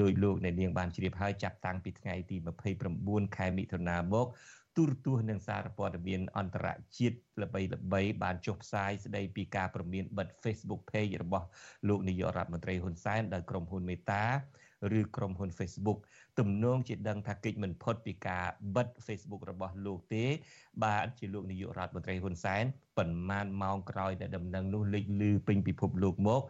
[0.02, 2.38] ដោយលោកអ្នកនាងបានជ្រាបហើយចាប់តាំងពីថ្ងៃទី
[2.86, 4.28] 29ខែមិថុនាមក
[4.76, 6.68] ទូរទស្សន៍និងសារព័ត៌មានអន្តរ
[6.98, 11.48] ជាតិល្បីល្បីបានចុះផ្សាយស្ដីពីការព្រមានបិទ Facebook Page របស់
[11.88, 14.24] លោកនាយករដ្ឋមន្ត្រីហ៊ុនសែនដោយក្រុមហ៊ុនមេតា
[15.00, 16.00] ឬក្រុមហ៊ុន Facebook
[16.40, 18.46] ទំនងជាដឹងថាកិច្ចមិនផុតពីការ
[18.76, 20.26] បិទ Facebook របស់លោកទេ
[20.84, 22.64] បាទជាលោកនាយករដ្ឋមន្ត្រីហ៊ុនសែន
[22.98, 26.42] ប៉ុន្មានម៉ោងក្រោយដែលដំណឹងនោះលេចលឺពេញពិភពលោកមក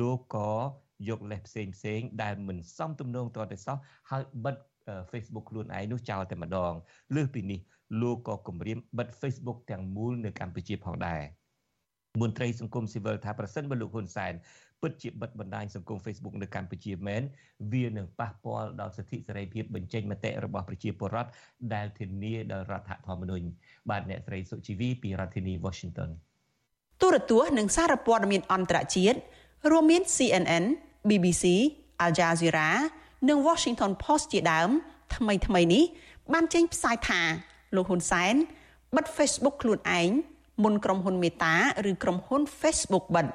[0.00, 0.50] លោកក៏
[1.08, 3.76] យកលេសផ្សេងផ្សេងដែលមិនសមទំនងតទៅសោះ
[4.10, 4.56] ហើយបិទ
[5.10, 6.72] Facebook ខ្លួនឯងនោះចោលតែម្ដង
[7.14, 7.60] លើសពីនេះ
[8.00, 11.22] លោកក៏គម្រាមបិទ Facebook ទាំងមូលនៅកម្ពុជាផងដែរ
[12.20, 14.32] មន្ត្រីសង្គមស៊ីវិលថាប្រសិនបើលោកហ៊ុនសែន
[14.82, 17.22] ពិតជាបិទបណ្ដាញសង្គម Facebook នៅកម្ពុជាមែន
[17.72, 21.30] វានឹងប៉ះពាល់ដល់សិទ្ធិសេរីភាពបញ្ចេញមតិរបស់ប្រជាពលរដ្ឋ
[21.74, 23.46] ដែលធានាដោយរដ្ឋធម្មនុញ្ញ
[23.90, 26.10] បាទអ្នកស្រីសុជីវីពីរដ្ឋធានី Washington
[27.00, 29.18] ទូរទស្សន៍និងសារព័ត៌មានអន្តរជាតិ
[29.70, 30.64] រួមមាន CNN,
[31.08, 31.44] BBC,
[32.04, 32.70] Al Jazeera
[33.28, 34.70] និង Washington Post ជាដើម
[35.16, 35.84] ថ្មីថ្មីនេះ
[36.32, 37.20] បានចេញផ្សាយថា
[37.76, 38.34] លោកហ៊ុនសែន
[38.96, 40.10] បិទ Facebook ខ្លួនឯង
[40.62, 41.54] មុនក្រុមហ៊ុនមេតា
[41.90, 43.26] ឬក្រុមហ៊ុន Facebook បិទ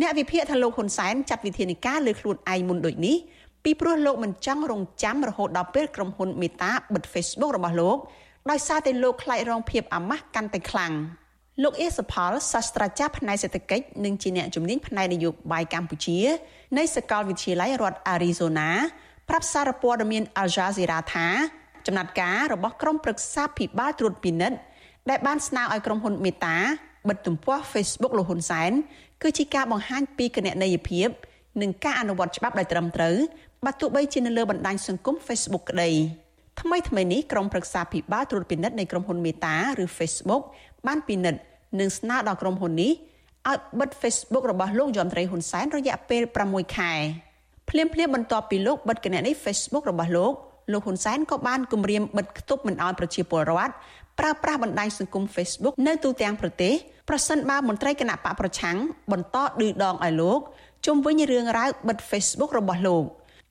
[0.00, 3.16] អ្នកវិភាគថាលោកហ៊ុនសែនចាត់វិធានការលើខ្លួនឯងមុនដូចនេះ
[3.64, 7.96] ពីព្រោះលោកមិនចង់រងចាំរហូតដល់ពេលក្រុមហ៊ុនមេតាបិទ Facebook របស់លោក
[8.50, 10.92] ដោយសារតែលោកខ្លាចរងភាពអាម៉ាស់កាន់តែខ្លាំង
[11.62, 16.18] លោកអេសផលសាស្ត្រាចារ្យផ្នែកសេដ្ឋកិច្ចនិងជាអ្នកជំនាញផ្នែកនយោបាយកម្ពុជា
[16.78, 18.68] នៃសាកលវិទ្យាល័យរដ្ឋ Arizona
[19.28, 21.28] ប្រាប់សារព័ត៌មាន Al Jazeera ថា
[21.86, 24.58] ចំណាត់ការរបស់ក្រុមប្រឹក្សាភិបាលត្រួតពិនិត្យ
[25.10, 26.56] ដែលបានស្នើឲ្យក្រុមហ៊ុនមេតា
[27.08, 28.70] បិទទំព័រ Facebook លោកហ៊ុនសែន
[29.22, 31.08] គឺជាការបង្ហាញពីគណនេយ្យភាព
[31.62, 33.16] និងការអនុវត្តច្បាប់ដោយត្រឹមត្រូវ
[33.64, 35.90] បើទោះបីជានៅលើបណ្ដាញសង្គម Facebook ក្តី
[36.60, 40.42] ថ្មីថ្មីនេះក្រុមប្រឹក្សាភិបាលត្រួតពិនិត្យនៃក្រុមហ៊ុនមេតាឬ Facebook
[40.86, 41.40] បានពិនិត្យ
[41.80, 42.92] និងស្នើដល់ក្រុមហ៊ុននេះ
[43.48, 46.92] ឲ្យបិទ Facebook របស់លោកយមត្រីហ៊ុនសែនរយៈពេល6ខែ
[47.70, 50.32] ភ្លាមភ្លាមបន្ទាប់ពីលោកបិទគណនី Facebook របស់លោក
[50.72, 53.72] លោកហ៊ុនសែនក៏បានគម្រាមបិទគប់មិនឲ្យប្រជាពលរដ្ឋ
[54.20, 56.74] ប្រើប្រាស់បណ្ដាញសង្គម Facebook នៅទូទាំងប្រទេស
[57.08, 58.76] ប្រសិនបើមន្ត្រីគណៈបកប្រឆាំង
[59.12, 60.40] បន្តឌឺដងឲ្យលោក
[60.86, 63.04] ជុំវិញរឿងរ៉ាវបិទ Facebook របស់លោក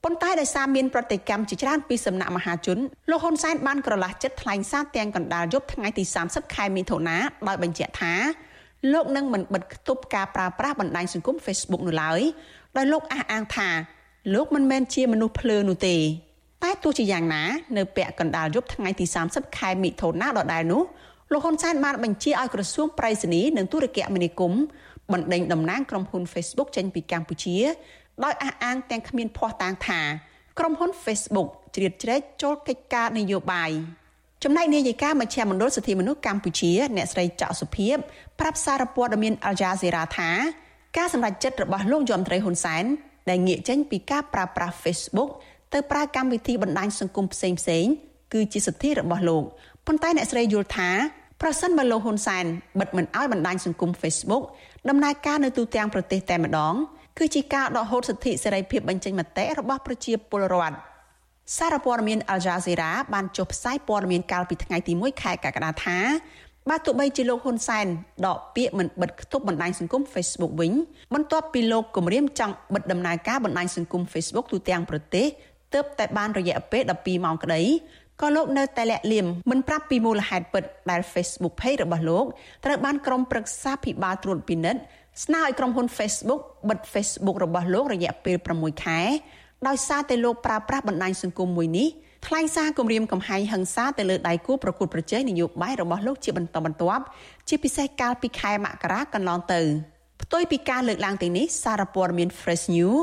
[0.04, 2.78] ប៉ុន្តែដោយសារមានប្រតិកម្មជាច្រើនពីសំណាក់មហាជន
[3.10, 8.14] លោកហ៊ុនសែនបានក្រឡាស់ចិត្តថ្លែងសារទាំងកណ្ដាលយប់ថ្ងៃទី30ខែមិថុនាដោយបញ្ជាក់ថា
[8.94, 12.22] លោកនឹងមិនបិទគប់ការប្រើប្រាស់បណ្ដាញសង្គម Facebook នោះឡើយ
[12.78, 13.70] ដោយលោកអះអាងថា
[14.34, 15.96] លោកមិនមែនជាមនុស្សភ្លើនោះទេ
[16.64, 17.44] តែទោះជាយ៉ាងណា
[17.78, 20.84] នៅពាក់កណ្ដាលយប់ថ្ងៃទី30ខែមិថុនាដដែលនោះ
[21.32, 24.62] លោកហ៊ុនសែនបានបញ្ជាឲ្យក្រសួងប្រៃសណីនិងទូរគមនាគមន៍
[25.14, 27.58] បណ្ដេញតំណាងក្រុមហ៊ុន Facebook ចេញពីកម្ពុជា
[28.24, 30.02] ដោយអះអាងទាំងគ្មានភ័ស្តុតាងថា
[30.60, 33.72] ក្រុមហ៊ុន Facebook ជ្រៀតជ្រែកចូលកិច្ចការនយោបាយ
[34.44, 37.98] ចំណែកនាយិកាមជ្ឈមណ្ឌលសិទ្ធិមនុស្សកម្ពុជា អ្នកស្រីចောက်សុភីប
[38.40, 40.32] ប្រាប់សារព័ត៌មាន Al Jazeera ថា
[40.98, 42.84] ការសម្រេចចិត្តរបស់លោកយមត្រីហ៊ុនសែន
[43.30, 45.30] ដែលងាកចេញពីការប្រើប្រាស់ Facebook
[45.74, 47.86] ទៅប្រើកម្មវិធីបណ្ដាញសង្គមផ្សេងផ្សេង
[48.34, 49.44] គឺជាសិទ្ធិរបស់លោក
[49.88, 50.90] ប៉ុន្តែអ្នកស្រីយល់ថា
[51.42, 52.46] ប្រសិនបើលោកហ៊ុនសែន
[52.80, 54.44] បិទមិនអោយបណ្ដាញសង្គម Facebook
[54.90, 56.74] ដំណើរការនៅទូទាំងប្រទេសតែម្ដង
[57.18, 60.78] គឺជាការដកហូតសិទ្ធិសេរីភាពបញ្ចេញមតិរបស់ប្រជាពលរដ្ឋ
[61.58, 66.00] សារព័ត៌មាន Al Jazeera បានចុះផ្សាយព័ត៌មានកាលពីថ្ងៃទី1ខែកក្កដាថា
[66.70, 67.86] បើទោះបីជាលោកហ៊ុនសែន
[68.28, 70.74] ដកពាក្យមិនបិទគប់បណ្ដាញសង្គម Facebook វិញ
[71.14, 75.28] បន្ទាប់ពីលោកគម្រាមចង់បិទដំណើរការបណ្ដាញសង្គម Facebook ទូទាំងប្រទេស
[75.74, 77.62] ទើបតែបានរយៈពេល12ម៉ោងក្តី
[78.22, 82.26] ក៏លោកនៅតែលាក់លៀមមិនប្រាប់ពីមូលហេតុពិតដែល Facebook Page របស់លោក
[82.66, 84.82] ត្រូវបានក្រុមប្រឹក្សាភិបាលត្រួតពិនិត្យ
[85.24, 89.02] ស្នើឲ្យក្រុមហ៊ុន Facebook បិទ Facebook របស់លោករយៈពេល6ខែ
[89.68, 91.88] ដោយសារតែលោកប្រើប្រាស់បណ្ដាញសង្គមមួយនេះ
[92.28, 97.04] ថ្លែងសារគម្រាមកំហែងហិង្សាទៅលើដៃគូប្រកួតប្រជែងនយោបាយរបស់លោកជាបន្តបន្ទាប់
[97.48, 99.62] ជាពិសេសកាលពីខែមករាកន្លងទៅ
[100.22, 103.00] ផ្ទុយពីការលើកឡើងទាំងនេះសារព័ត៌មាន Fresh News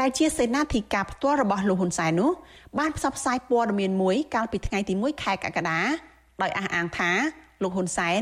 [0.00, 2.30] ដែលជាសេនាធិការផ្ទាល់របស់លោកហ៊ុនសែននោះ
[2.78, 5.80] បានផ្សព្វផ្សាយព័ត៌មានមួយកាលពីថ្ងៃទី1ខែកក្កដា
[6.42, 7.10] ដោយអះអាងថា
[7.62, 8.20] លោកហ៊ុនសែន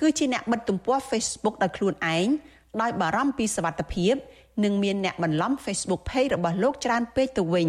[0.00, 2.26] គឺជាអ្នកបិទទំព័រ Facebook ដោយខ្លួនឯង
[2.82, 4.14] ដោយបារម្ភពីសវត្ថិភាព
[4.64, 7.68] និងមានអ្នកបន្លំ Facebook Page របស់លោកច្រើនពេកទៅវិញ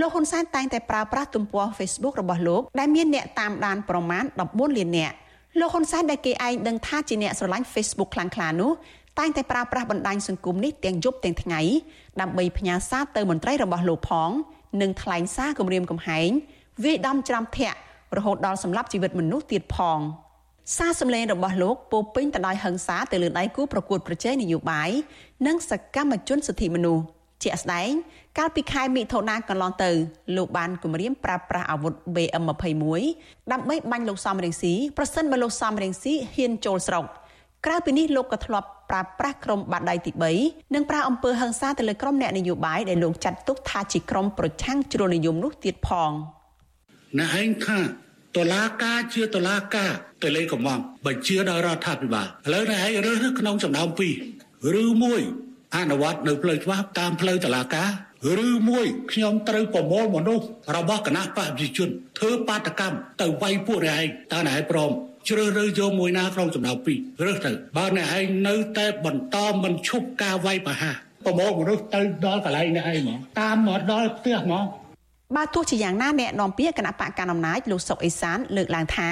[0.00, 5.14] លោកហ៊ុនសែនតែងតែប្រើប្រាស់ទំព័រ Facebook របស់លោកដែលមានអ្នកតាមដានប្រមាណ14លាននាក់
[5.60, 8.70] លោកហ៊ុនសែនដែលគេឯងដឹងថាជាអ្នកស្រឡាញ់ Facebook ខ្លាំងក្លានោះ
[9.18, 11.60] តែងតែប្រើប្រាស់បណ្ដាញសង្គមនេះទាំងយប់ទាំងថ្ងៃ
[12.20, 14.30] ដើម្បីផ្ញើសារទៅមន្ត្រីរបស់លោកផង
[14.80, 16.30] និងថ្លែងសារគម្រាមកំហែង
[16.84, 17.78] វាយដំច្រាំធាក់
[18.16, 20.00] រហូតដល់សម្លាប់ជីវិតមនុស្សទៀតផង
[20.76, 24.90] សារសម្លេងរបស់លោកពោពេញទៅដោយហិង្សាទៅលើដៃគូប្រកួតប្រជែងនយោបាយ
[25.46, 27.02] និងសកម្មជនសិទ្ធិមនុស្ស
[27.42, 27.90] ជាក់ស្ដែង
[28.38, 29.90] កាលពីខែមិថុនាកន្លងទៅ
[30.36, 33.02] លោកបានគម្រាមប្រើប្រាស់អាវុធ BM21
[33.52, 37.04] ដើម្បីបាញ់លោកសំរងស៊ីប្រសិនបើលោកសំរងស៊ីហ៊ានចូលស្រុក
[37.66, 46.10] ក្រៅពីនេះលោកក៏ធ្លាប់ ប្រើប្រាស់ក្រុមបាតដៃទី3និងប្រើអំពើហិង្សាទៅលើក្រុមអ្នកនយោបាយដែលលោកចាត់ទុកថាជាក្រុមប្រឆាំងជ្រុលនិយមនោះទៀតផង
[47.18, 47.78] អ្នកឯងថា
[48.36, 49.90] តឡាការជាតឡាការ
[50.22, 50.68] ទៅលេខកំង
[51.06, 53.88] បញ្ជាដល់រដ្ឋាភិបាលឥឡូវនេះឯងរើសក្នុងចំណោម
[54.32, 55.22] 2ឬមួយ
[55.76, 57.90] អនុវត្តនៅផ្លូវច្បាប់តាមផ្លូវតឡាការ
[58.46, 60.44] ឬមួយខ្ញុំត្រូវប្រមូលមនុស្ស
[60.76, 64.90] របស់គណៈបព្វជិជនធ្វើបាតកម្មទៅវាយពួកអ្នកឯងតើអ្នកឯងព្រម
[65.28, 74.64] ជ្រើសរើសយកមួយណាក្នុងចំណោមពីររើសទៅបើអ្នកឯងនៅតែបន្តមិនឈប់ការវាយប្រហារប្រមូលមនុស្សទៅដល់កន្លែងអ្នកឯងហ្មងតាមមកដល់ផ្ទះហ្មង
[75.36, 79.10] បើទោះជាយ៉ាងណាអ្នកនាំពាក្យគណៈបកកណ្ដាលអំណាចលោកសុកអេសានលើកឡើងថា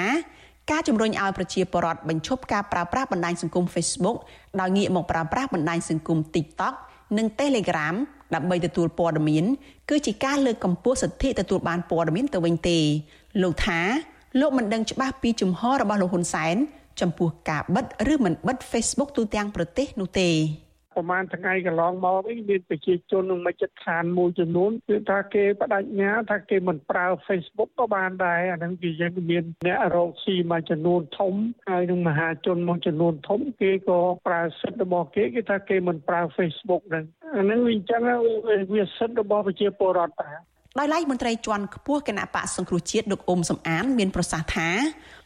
[0.71, 4.17] ការជំរុញឲ្យប្រជាពលរដ្ឋបញ្ឈប់ការប្រើប្រាស់បណ្ដាញសង្គម Facebook
[4.59, 6.73] ដោយងាកមកប្រើប្រាស់បណ្ដាញសង្គម TikTok
[7.17, 7.95] និង Telegram
[8.35, 9.45] ដើម្បីទទួលព័ត៌មាន
[9.89, 12.77] គឺជាការលើកកម្ពស់សិទ្ធិទទួលបានព័ត៌មានទៅវិញទេ
[13.41, 13.81] លោកថា
[14.39, 16.55] លោកមិនដឹងច្បាស់ពីជំហររបស់លោកហ៊ុនសែន
[17.01, 20.29] ចំពោះការបិទឬមិនបិទ Facebook ទូទាំងប្រទេសនោះទេ
[20.95, 31.33] ប្រហែលថ្ងៃកន្លងមកនេះមានប្រជាជនក្នុងមជ្ឈដ្ឋានមួយចំនួនគឺថាគេបដិញ្ញាថាគេមិនប្រើ Facebook ក៏បានដែរអានឹងវាយើងមានអ្នករកស៊ីមួយចំនួនធំ
[31.69, 37.05] ហើយនឹងមហាជនមួយចំនួនធំគេក៏ប្រើសិទ្ធិរបស់គេគេថាគេមិនប្រើ Facebook ហ្នឹង
[37.37, 38.01] អានឹងវាអញ្ចឹង
[38.73, 40.37] វាសិទ្ធិរបស់ប្រជាពលរដ្ឋដែរ
[40.79, 44.69] ដោយឡែកមន្ត្រីជាន់ខ្ពស់គណៈបកសង្គ្រោះជាតិលោកអ៊ុំសំអាន មានប្រសាសន៍ថា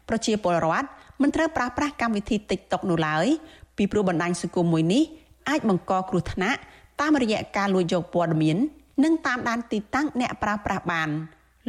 [0.10, 0.88] ប្រជាពលរដ្ឋ
[1.22, 3.28] មិនត្រូវប្រើប្រាស់កម្មវិធី TikTok នោះឡើយ
[3.78, 5.04] ពីព្រោះបណ្ដាញសង្គមមួយនេះ
[5.50, 6.60] អាចបង្កគ្រោះថ្នាក់
[7.02, 8.58] តាមរយៈការលួចយកព័ត៌មាន
[9.04, 11.10] និងតាមដានទីតាំងអ្នកប្រើប្រាស់បាន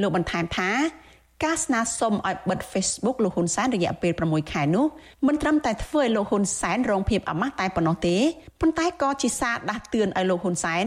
[0.00, 0.70] លោកបន្ថែមថា
[1.44, 4.86] ការស្នើសុំឲ្យបិទ Facebook លោកហ៊ុនសែនរយៈពេល6ខែនោះ
[5.26, 8.16] មិនត្រឹមតែធ្វើឲ្យលោកហ៊ុនសែនរងភាពអាម៉ាស់តែប៉ុណ្ណោះទេ
[8.60, 10.84] ប៉ុន្តែក៏ជាសារដាស់តឿនឲ្យលោកហ៊ុនសែន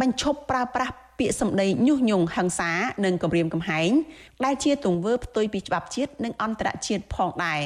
[0.00, 2.70] បញ្ឈប់ប្រើប្រាស់ ពាក្យសម្ដីញុះញង់ហិង្សា
[3.04, 3.90] និងគំរាមកំហែង
[4.44, 7.60] ដែលជាទង្វើផ្ទុយពីច្បាប់ជាតិនិងអន្តរជាតិផងដែរ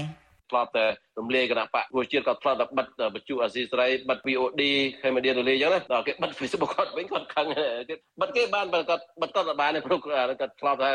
[0.51, 0.87] ធ្លាប់តែ
[1.19, 4.63] រំលាយគណៈបកប្រជាជាតិគាត់ធ្លាប់តែបិទបច្ចុអាស៊ីសេរីបិទ VOD
[5.03, 7.47] ខេមឌៀនរលាយអញ្ចឹងណាដល់គេបិទ Facebook គាត់វិញគាត់ខឹង
[7.89, 10.09] គេបិទគេបានគាត់បិទគាត់បានព្រោះគា
[10.49, 10.91] ត់ធ្លាប់ថា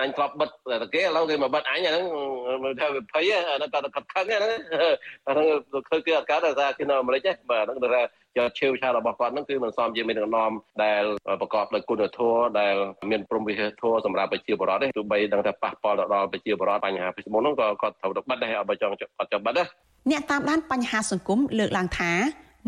[0.00, 0.50] អញធ្លាប់បិទ
[0.82, 2.04] តែគេឥឡូវគេមកបិទអញអាហ្នឹង
[2.80, 4.40] ថាវាភ័យអាហ្នឹងគាត់គាត់ខឹងហ្នឹង
[5.26, 5.46] អាហ្នឹង
[5.90, 8.02] គឺគេអត់កើតថាគេនៅអាមេរិកបាទហ្នឹងថា
[8.36, 10.52] ជាឈើឆារបស់គាត់ហ្នឹងគឺមិនសមជាមេដឹកនាំ
[10.84, 11.02] ដែល
[11.40, 12.74] ប្រកបដោយគុណធម៌ដែល
[13.10, 19.66] មានព្រមវិហារធម៌សម្រាប់ប្រជាពលរដ្ឋទេទោះបីដឹងថាប៉ះពាល់ដល់ប្រជាពលរដ្ឋបញ្ហា Facebook ហ្នឹងក៏គាត់ត្រូវទៅបិទដែរអត់បើចង់គាត់ចាំបិទណា
[20.10, 22.12] អ្នកតាមដានបញ្ហាសង្គមលើកឡើងថា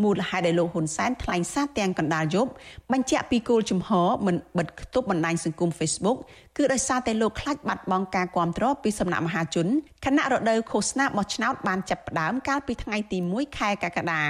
[0.02, 2.50] មូលហេតុដែលលោកហ៊ុនសែនថ្លែងសារទាំងកណ្ដាលយប់
[2.92, 6.18] បញ្ជាក់ពីគោលជំហរមិនបិទគប់បណ្ដាញសង្គម Facebook
[6.56, 9.66] គឺដោយសារតែលោកខ្លាចបាត់បង់ការគ្រប់គ្រងពីសំណាក់មហាជន
[10.04, 14.22] ខណៈរដូវឃោសនាបោះឆ្នោតបានចាប់ផ្ដើមកាលពីថ្ងៃទី1ខែកក្កដា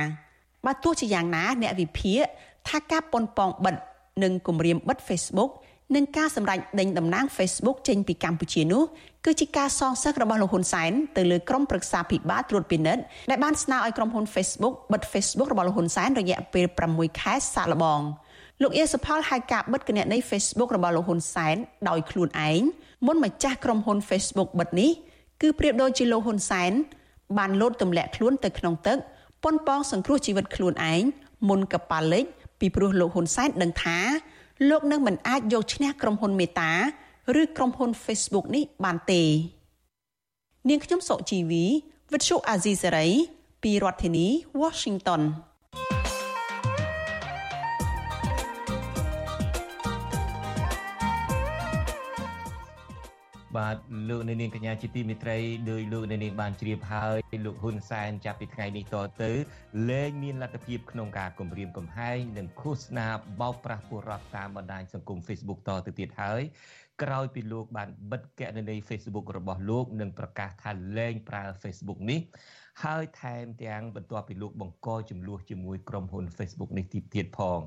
[0.67, 2.23] បើទោះជាយ៉ាងណា អ្នកវិភាគ
[2.69, 3.75] ថាការប៉ុនប៉ងបិទ
[4.23, 5.51] និងគម្រាមបិទ Facebook
[5.95, 8.83] និងការសម្រេចដេញតំណែង Facebook ចេញពីកម្ពុជានោះ
[9.27, 18.01] គឺជាការសងសឹករបស់លោកហ៊ុនសែនទៅលើក្រុមប្រឹក្សាភិបាលត្រួតពិនិត្យដែលបានស្នើឲ្យក្រុមហ៊ុន Facebook បិទ Facebook របស់លោកហ៊ុនសែនរយៈពេល6ខែសាកល្បង
[18.63, 21.57] លោកអៀសផលហៅការបិទគណនី Facebook របស់លោកហ៊ុនសែន
[21.89, 22.61] ដោយខ្លួនឯង
[23.07, 24.91] មុនម្ចាស់ក្រុមហ៊ុន Facebook បិទនេះ
[25.43, 26.73] គឺប្រៀបដូចជាលោកហ៊ុនសែន
[27.39, 28.99] បានលោតទម្លាក់ខ្លួនទៅក្នុងទឹក
[29.45, 31.03] ប៉ុនប៉ងសង្គ្រោះជីវិតខ្លួនឯង
[31.49, 32.25] មុនកប៉ាល់លិច
[32.61, 33.99] ពីព្រោះលោកហ៊ុនសែនដឹងថា
[34.69, 36.73] លោកនឹងមិនអាចយកឈ្នះក្រុមហ៊ុនមេតា
[37.41, 39.23] ឬក្រុមហ៊ុន Facebook នេះបានទេ
[40.69, 41.65] នាងខ្ញុំសុជីវី
[42.13, 43.09] វិទ្យុអាស៊ីសេរី
[43.63, 44.27] ពីរដ្ឋធានី
[44.63, 45.23] Washington
[53.57, 53.77] បាទ
[54.09, 55.39] លោកនាងកញ្ញាជាទីមេត្រី
[55.71, 59.31] ដោយលោកនាងបានជ្រាបហើយលោកហ៊ុនសែនចាប់ពីថ្ងៃនេះតទៅ
[59.91, 63.07] លែងមានលទ្ធភាពក្នុងការគម្រាមកំហែងនិងឃោសនា
[63.41, 66.43] បោកប្រាស់ពលរដ្ឋតាមបណ្ដាញសង្គម Facebook តទៅទៀតហើយ
[67.03, 72.21] ក្រោយពីលោកបានបិទគណនី Facebook របស់លោកនិងប្រកាសថាលែងប្រើ Facebook នេះ
[72.85, 77.61] ហើយថែមទាំងបន្ទាប់ពីលោកបង្កចំនួនជាមួយក្រុមហ៊ុន Facebook នេះទីទៀតផង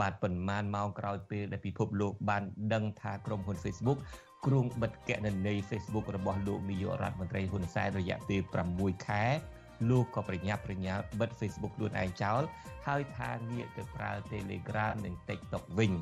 [0.00, 2.42] បាទប៉ុន្មានម៉ោងក្រោយពេលដែលពិភពលោកបាន
[2.74, 3.98] ដឹងថាក្រុមហ៊ុន Facebook
[4.46, 8.40] គ្រងបិទគណនី Facebook របស់លោកនាយករដ្ឋមន្ត្រីហ៊ុនសែនរយៈពេល
[8.74, 9.24] 6ខែ
[9.90, 12.42] លោកក៏ប្រញាប់ប្រញាល់បិទ Facebook ខ្លួនឯងចោល
[12.86, 15.92] ហើយថាងាកទៅប្រើ Telegram និង TikTok វិញ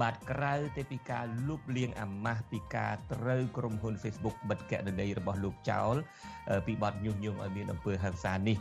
[0.00, 5.94] បាទក្រៅទៅពីការលុបលាងអាម៉ាស់ពីការត្រូវក្រុមហ៊ុន Facebook បិទគណនីរបស់លោកចោល
[6.66, 8.56] ពីបទញុះញង់ឲ្យមានអំពើហិង្សានេះ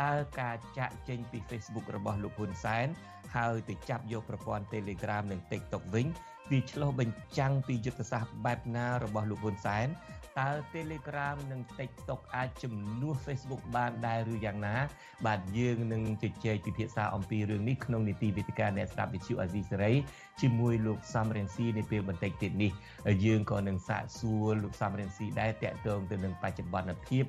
[0.00, 2.86] តើការចាក់ចេញពី Facebook របស់លោកហ៊ុនសែន
[3.36, 6.06] ហើយទៅចាប់យកប្រព័ន្ធ Telegram និង TikTok វិញ
[6.52, 9.88] វាឆ្លោះបញ្ចាំងពីយុទ្ធសាស្ត្របែបណារបស់លោកហ៊ុនសែន
[10.40, 14.76] តើ Telegram និង TikTok អាចជំនួស Facebook បានដែរឬយ៉ាងណា
[15.26, 19.92] បាទយើងនឹងជជែកពិភាក្សាអំពីរឿងនេះក្នុងនីតិវិទ្យាអ្នកស្ដាប់វិទ្យុអាស៊ីសេរី
[20.40, 22.72] ជាមួយលោកសំរងស៊ីនៅពេលបន្តិចទៀតនេះ
[23.24, 27.24] យើងក៏នឹងសាកសួរលោកសំរងស៊ីដែរតកតងទៅនឹងបច្ចុប្បន្នភាព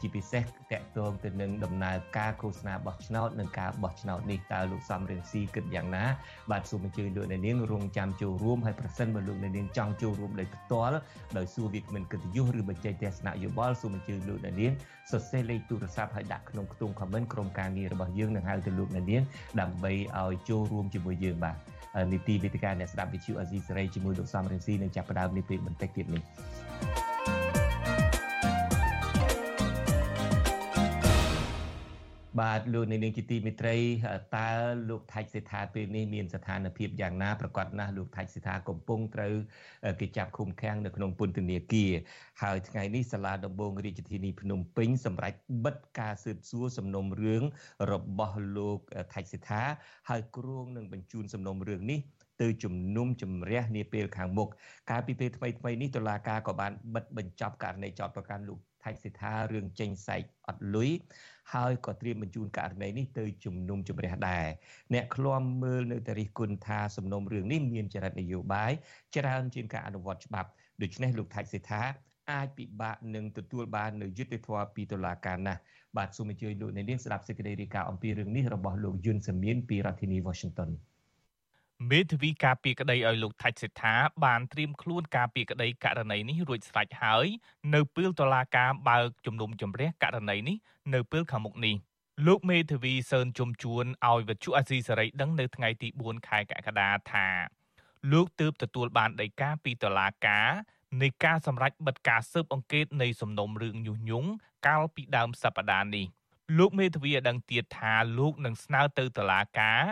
[0.00, 6.04] ជាពិសេសតកតងទៅនឹងដំណើរការឃោសនាបោះឆ្នោតនិងការបោះឆ្នោតនេះតើលោកសំរងស៊ីគិតយ៉ាងណា
[6.50, 10.96] បាទសូមអញ្ជើញលោកអ្នកនាងរងចាំចូលរួមហើយប្រសិនបើលោកអ្នកនាងចង់ចូលរួមដោយផ្ទាល់
[11.36, 14.72] ដោយសួរវាគ្មិនកិត្តិយសឬបញ្ចេញទស្សនៈយោបល់សូមអញ្ជើញលោកអ្នកនាង
[15.10, 19.22] សរសេរលេខទូរស័ព្ទហើយដាក់ក្នុងខ្ទង់ comment ក្រុមការងាររបស់យើងនឹងហៅទៅលោកអ្នកនាង
[19.60, 21.56] ដើម្បីឲ្យចូលរួមជាមួយយើងបាទ
[22.12, 26.22] នីតិវិទ្យាអ្នកស្ដាប់វិទ្យុអាស៊ីសេរីជាមួយលោកសំរងស៊ីនឹងចាប់ផ្ដើមនេះពេលបន្តិចទៀតនេះ
[32.40, 33.76] បាទលោកនាងជាទីមេត្រី
[34.36, 34.48] តើ
[34.88, 39.34] លោកថៃសេដ្ឋាពេលនេះមានស្ថានភាពយ៉ាងណាប្រកាសណាស់លោកថៃសេដ្ឋាកំពុងត្រូវ
[40.00, 41.92] គេចាប់ឃុំឃាំងនៅក្នុងពន្ធនាគារ
[42.42, 47.42] ហើយថ្ងៃនេះសាលាដំបងរាជធានីភ្នំពេញសម្រេចបិទការស៊ើបសួរសំណុំរឿង
[47.92, 48.78] របស់លោក
[49.14, 49.62] ថៃសេដ្ឋា
[50.08, 52.00] ហើយគ្រងនឹងបញ្ជូនសំណុំរឿងនេះ
[52.42, 54.48] ទៅជំនុំជម្រះនាពេលខាងមុខ
[54.90, 60.90] កាលពីពេលថ្មីថ្មីនេះតុលាការក៏បានបិទបញ្ចប់ករណីចោទប្រកាន់លោកថៃសិដ្ឋារឿងចេញសែកអត់លុយ
[61.54, 64.46] ហើយក៏ត្រៀមបញ្ជូនករណីនេះទៅជំនុំជម្រះដែរ
[64.94, 68.72] អ្នកឃ្លាំមើលនៅតែរិះគន់ថាសំណុំរឿងនេះមានចរិតនយោបាយ
[69.16, 70.48] ច្រើនជាងការអនុវត្តច្បាប់
[70.82, 71.82] ដូច្នេះលោកថៃសិដ្ឋា
[72.32, 75.60] អាចពិបាកនឹងទទួលបាននៅយុត្តិធម៌ពីតុលាការណាស់
[75.96, 80.70] បាទសូមអញ្ជើញលោកអ្នកនាងស្ដាប់សេចក្តីរាយការណ៍អំពីរឿងនេះរបស់លោកយុនសាមៀនពីរដ្ឋធានី Washington
[81.90, 87.26] មេធាវីការពីក្តីឲ្យលោកថាច់សេដ្ឋាបានត្រៀមខ្លួនការពីក្តីករណីនេះរួចស្រេចហើយ
[87.74, 90.56] នៅពេលតុលាការបើកជំនុំជម្រះករណីនេះ
[90.94, 91.76] នៅពេលខាងមុខនេះ
[92.26, 97.26] លោកមេធាវីសឿនជុំជួនឲ្យវិទ្យុអាស៊ីសេរីដឹងនៅថ្ងៃទី4ខែកក្កដាថា
[98.12, 100.48] លោកទើបទទួលបានដីកាពីតុលាការ
[101.02, 104.30] នៃការសម្រេចបិទការស៊ើបអង្កេតនៃសំណុំរឿងញុះញង់
[104.66, 106.06] កាលពីដើមសប្តាហ៍នេះ
[106.58, 109.82] លោកមេធាវីឲ្យដឹងទៀតថាលោកនឹងស្នើទៅតុលាការ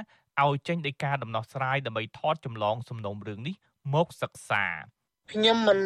[0.42, 3.54] ឲ្យចេញដីកាដំណោះស្រាយដើម្បីថតចម្លងសំណុំរឿងនេះ
[3.94, 4.64] មកសិក្សា
[5.32, 5.80] ខ្ញុំមិន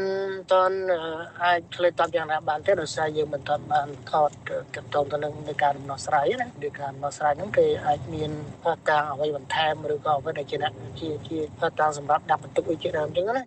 [0.52, 0.78] តាន់
[1.42, 4.30] អាចឆ្លើយតបយ៉ាងណាបានទេដោយសារយើងមិនតាន់បានថត
[4.76, 8.30] កតងទៅនឹងនៃការដំណោះស្រាយណានៃការដំណោះស្រាយហ្នឹងគេអាចមាន
[8.64, 10.58] ផាតាំងអ្វីបន្ថែមឬក៏អ្វីដែលជា
[11.00, 13.44] ជាជាផាតាំងសម្រាប់ដាក់បន្ទុកអីជាដើមអញ្ចឹងណា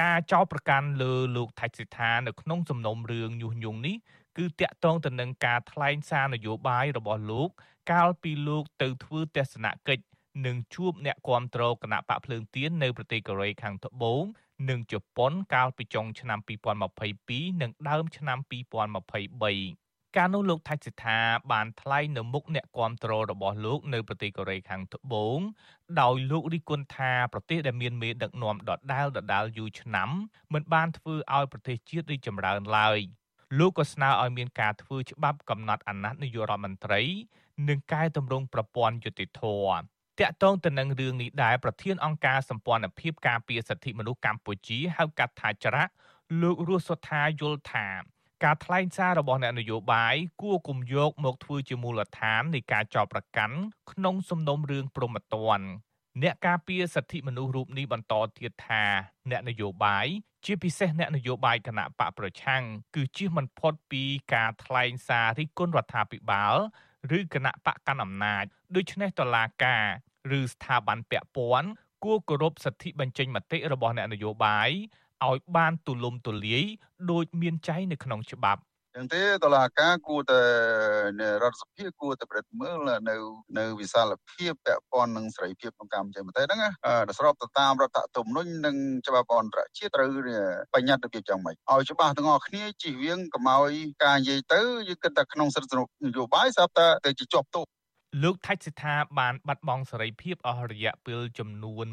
[0.00, 3.96] ការចោទប្រកាន់លើលោកថៃសិដ្ឋានៅក្នុងសំណុំរឿងញុះញង់នេះ
[4.38, 7.48] គឺតាក់ទងទៅនឹងការថ្លែងសារនយោបាយរបស់លោក
[7.92, 10.04] កាលពីលោកទៅធ្វើទស្សនកិច្ច
[10.46, 14.22] នឹងជួបអ្នកគាំទ្រគណៈបកភ្លើងទៀននៅប្រទេសកូរ៉េខាងត្បូង
[14.68, 16.38] និងជប៉ុនកាលពីចុងឆ្នាំ
[17.00, 18.38] 2022និងដើមឆ្នាំ
[19.08, 21.18] 2023កាលនោះលោកថៃសិដ្ឋា
[21.52, 25.38] បានថ្លែងនៅមុខអ្នកគាំទ្ររបស់លោកនៅប្រទេសកូរ៉េខាងត្បូង
[26.00, 30.10] ដោយលោករិះគន់ថាប្រទេសដែលមានមេដឹកនាំដដាលដដាលយូរឆ្នាំ
[30.52, 32.98] មិនបានធ្វើឲ្យប្រទេសជាតិរីកចម្រើនឡើយ
[33.58, 37.02] លោកក៏ស្នើឲ្យមានការធ្វើច្បាប់កំណត់អាណត្តិនាយករដ្ឋមន្ត្រី
[37.68, 45.92] និងកែតម្រង់ប្រព័ន្ធយុតិធធម៌ តាក់ទងទៅនឹងរឿងនេះដែរប្រធានអង្គការសម្ព័ន្ធភាពការពារសិទ្ធិមនុស្សកម្ពុជាហៅកាត់ថាច្រាក់
[46.42, 47.86] លោករស់សុថាយល់ថា
[48.44, 53.56] ការថ្លែងសាររបស់អ្នកនយោបាយគួរគុំយកមកធ្វើជាមូលដ្ឋាននៃការចោទប្រកាន់
[53.90, 55.60] ក្នុងសំណុំរឿងប្រមត្តន
[56.22, 58.84] អ្នកការពារសិទ្ធិមនុស្សរូបនេះបន្តទៀតថា
[59.30, 60.06] អ្នកនយោបាយ
[60.44, 62.62] ជាពិសេសអ្នកនយោបាយគណៈបកប្រឆាំង
[62.94, 64.04] គឺជៀសមិនផុតពី
[64.34, 66.54] ការថ្លែងសាររិះគន់រដ្ឋាភិបាល
[67.18, 68.44] ឬគណៈបកកណ្ដាលអំណាច
[68.76, 69.84] ដូច្នេះតឡាការ
[70.38, 71.68] ឬស្ថាប័នពាក់ព័ន្ធ
[72.04, 74.70] គួរគោរពសិទ្ធិបញ្ចេញមតិរបស់អ្នកនយោបាយ
[75.28, 76.64] ឲ្យបានទូលំទូលាយ
[77.10, 78.62] ដោយមានចែងនៅក្នុងច្បាប់
[78.96, 80.40] ចឹងទេតឡាការគួរតែ
[81.42, 82.76] រដ្ឋសភាគួរតែប្រតិមើល
[83.08, 83.14] នៅ
[83.58, 86.60] នៅវិសាលភាពពាក់ព័ន្ធនឹងសេរីភាពក្នុងកម្មចេញមតិហ្នឹង
[87.06, 90.08] ដែលស្របទៅតាមរដ្ឋធម្មនុញ្ញនិងច្បាប់អន្តរជាតិត្រូវ
[90.74, 97.64] បញ្ញត្តិរបៀបយ៉ាងម៉េចឲ្យច្បាស់ទាំងអស់គ្នាជិះវៀងកុំឲ្យការនិយាយទៅយើងគិតតែក្នុងសិទ្ធិនយោបាយស្រាប់តែទៅជាជាប់ទោស
[98.22, 101.86] លោកថៃសិដ្ឋាបានបាត់បង់សេរីភាពអស់រយៈពេលចំនួន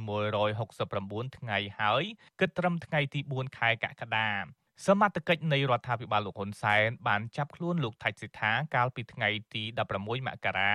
[0.66, 2.04] 169ថ្ងៃហើយ
[2.40, 4.30] គិតត្រឹមថ្ងៃទី4ខែកក្កដា
[4.86, 9.64] សមត្ថកិច្ចនៃរដ្ឋាភិបាលលោកហ៊ុនសែនបានចាប់ខ្លួនលោកថៃសិដ្ឋាកាលពីថ្ងៃទី
[9.96, 10.74] 16មករា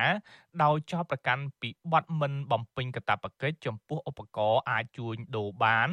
[0.62, 5.88] ដោយចោទប្រកាន់ពីបទមិនបំពេញកាតព្វកិច្ចចំពោះឧបករណ៍អាចជួញដូរបាន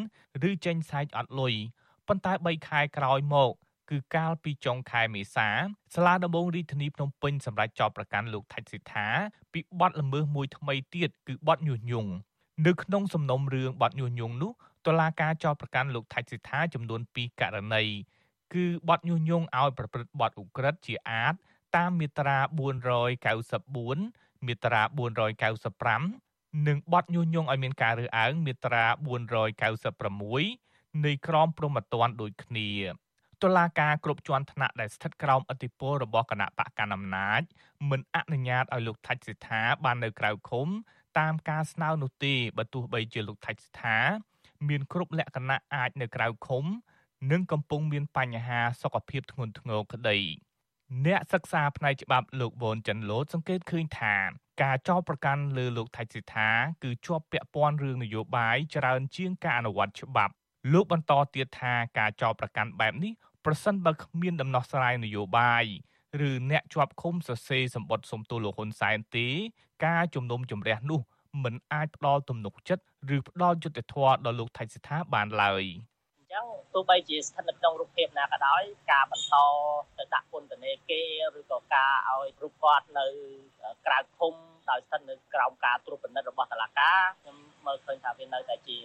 [0.49, 1.53] ឬចេញសែកអត់លុយ
[2.07, 3.53] ប៉ុន្តែ3ខែក្រោយមក
[3.89, 5.49] គឺកាលពីចុងខែមេសា
[5.95, 9.07] សាលាដំបងរាជធានីភ្នំពេញសម្រាប់ចោទប្រកាន់លោកថៃសិដ្ឋា
[9.53, 12.11] ពីបទល្មើសមួយថ្មីទៀតគឺបទញុះញង់
[12.67, 14.51] នៅក្នុងសំណុំរឿងបទញុះញង់នោះ
[14.87, 17.83] តុលាការចោទប្រកាន់លោកថៃសិដ្ឋាចំនួន2ករណី
[18.53, 21.33] គឺបទញុះញង់ឲ្យប្រព្រឹត្តបទឧក្រិដ្ឋជាអាត
[21.75, 22.37] តាមមាត្រា
[23.39, 24.81] 494មាត្រា
[25.89, 28.85] 495និងបទញុះញង់ឲ្យមានការរើសអើងមាត្រា
[30.33, 32.69] 496នៃក្រមព្រហ្មទណ្ឌដូចគ្នា
[33.43, 37.41] តុលាការគ្រប់ជាន់ថ្នាក់ដែលស្ថិតក្រោមអធិបតេយ្យរបស់គណៈបកកណ្ដាលអំណាច
[37.89, 40.67] មិនអនុញ្ញាតឲ្យលោកថាច់សិដ្ឋាបាននៅក្រៅឃុំ
[41.19, 43.99] តាមការស្នើនោះទេបើទោះបីជាលោកថាច់សិដ្ឋា
[44.67, 46.65] មានគ្រប់លក្ខណៈអាចនៅក្រៅឃុំ
[47.31, 50.17] និងកំពុងមានបញ្ហាសុខភាពធ្ងន់ធ្ងរក្តី
[51.05, 54.15] អ្នកសិក្សាផ្នែកច្បាប់លោកវ៉ុនចិនលូតសង្កេតឃើញថា
[54.61, 56.49] ការចោទប្រកាន់លើលោកថៃសិដ្ឋា
[56.83, 60.33] គឺជាប់ពាក់ព័ន្ធរឿងនយោបាយច្រើនជាងការអនុវត្តច្បាប់
[60.73, 63.13] លោកបន្តទៀតថាការចោទប្រកាន់បែបនេះ
[63.45, 65.65] ប្រសិនបើគ្មានដំណោះស្រាយនយោបាយ
[66.27, 69.27] ឬអ្នកជាប់ឃុំសរសេរសម្បត្តិសុំទោសលោកហ៊ុនសែនទេ
[69.85, 71.01] ការជំនុំជម្រះនោះ
[71.43, 72.83] មិនអាចផ្ដល់ទំនុកចិត្ត
[73.15, 75.63] ឬផ្ដល់យុត្តិធម៌ដល់លោកថៃសិដ្ឋាបានឡើយ។
[76.33, 78.61] ចឹងទោះបីជាស្ថិតនៅក្នុងរូបភាពណាក៏ដោយ
[78.91, 79.35] ការបន្ត
[79.97, 81.01] ទៅដាក់ពន្ធនាគា
[81.35, 83.07] រឬក៏ការឲ្យរូបគាត់នៅ
[83.85, 84.33] ក្រៅឃុំ
[84.69, 88.77] ដោយស្ថិតនៅក្រោមការត្រួតពិនិត្យរបស់តុលាការខ្ញុំមើលឃើញថាវានៅតែជា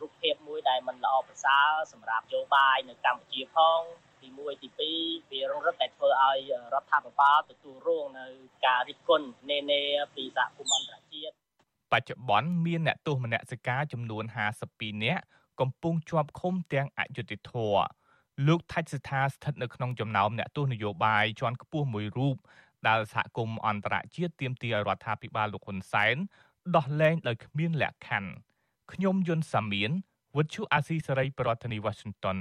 [0.00, 3.80] រូបភាពមួយដែលមិនល្អប្រសើរសម្រាប់យោបាយនៅកម្ពុជាផង
[4.20, 4.68] ទី1ទី
[5.04, 6.38] 2វារងរឹតតែធ្វើឲ្យ
[6.74, 8.26] រដ្ឋាភិបាលទទួលរងនៅ
[8.66, 9.82] ការរិះគន់នេនេ
[10.14, 11.34] ពីសហគមន៍អន្តរជាតិ
[11.92, 14.24] បច្ចុប្បន្នមានអ្នកទោសមនសិការចំនួន
[14.64, 15.24] 52នាក់
[15.62, 17.84] កំពុងជាប់ឃុំទាំងអយុត្តិធម៌
[18.46, 22.36] លោកថាច់ស្ថាស្ថិតនៅក្នុងចំណោមអ្នកទស្សនយោបាយជាន់ខ្ពស់មួយរូប
[22.88, 26.16] ដែលសហគមន៍អន្តរជាតិទាមទារឲ្យរដ្ឋាភិបាលលោកហ៊ុនសែន
[26.76, 28.30] ដោះលែងដោយគ្មានលក្ខខណ្ឌ
[28.92, 29.90] ខ្ញុំយុនសាមៀន
[30.36, 32.38] វិទ្យុអាស៊ីសេរីប្រធានាធិបតី Washington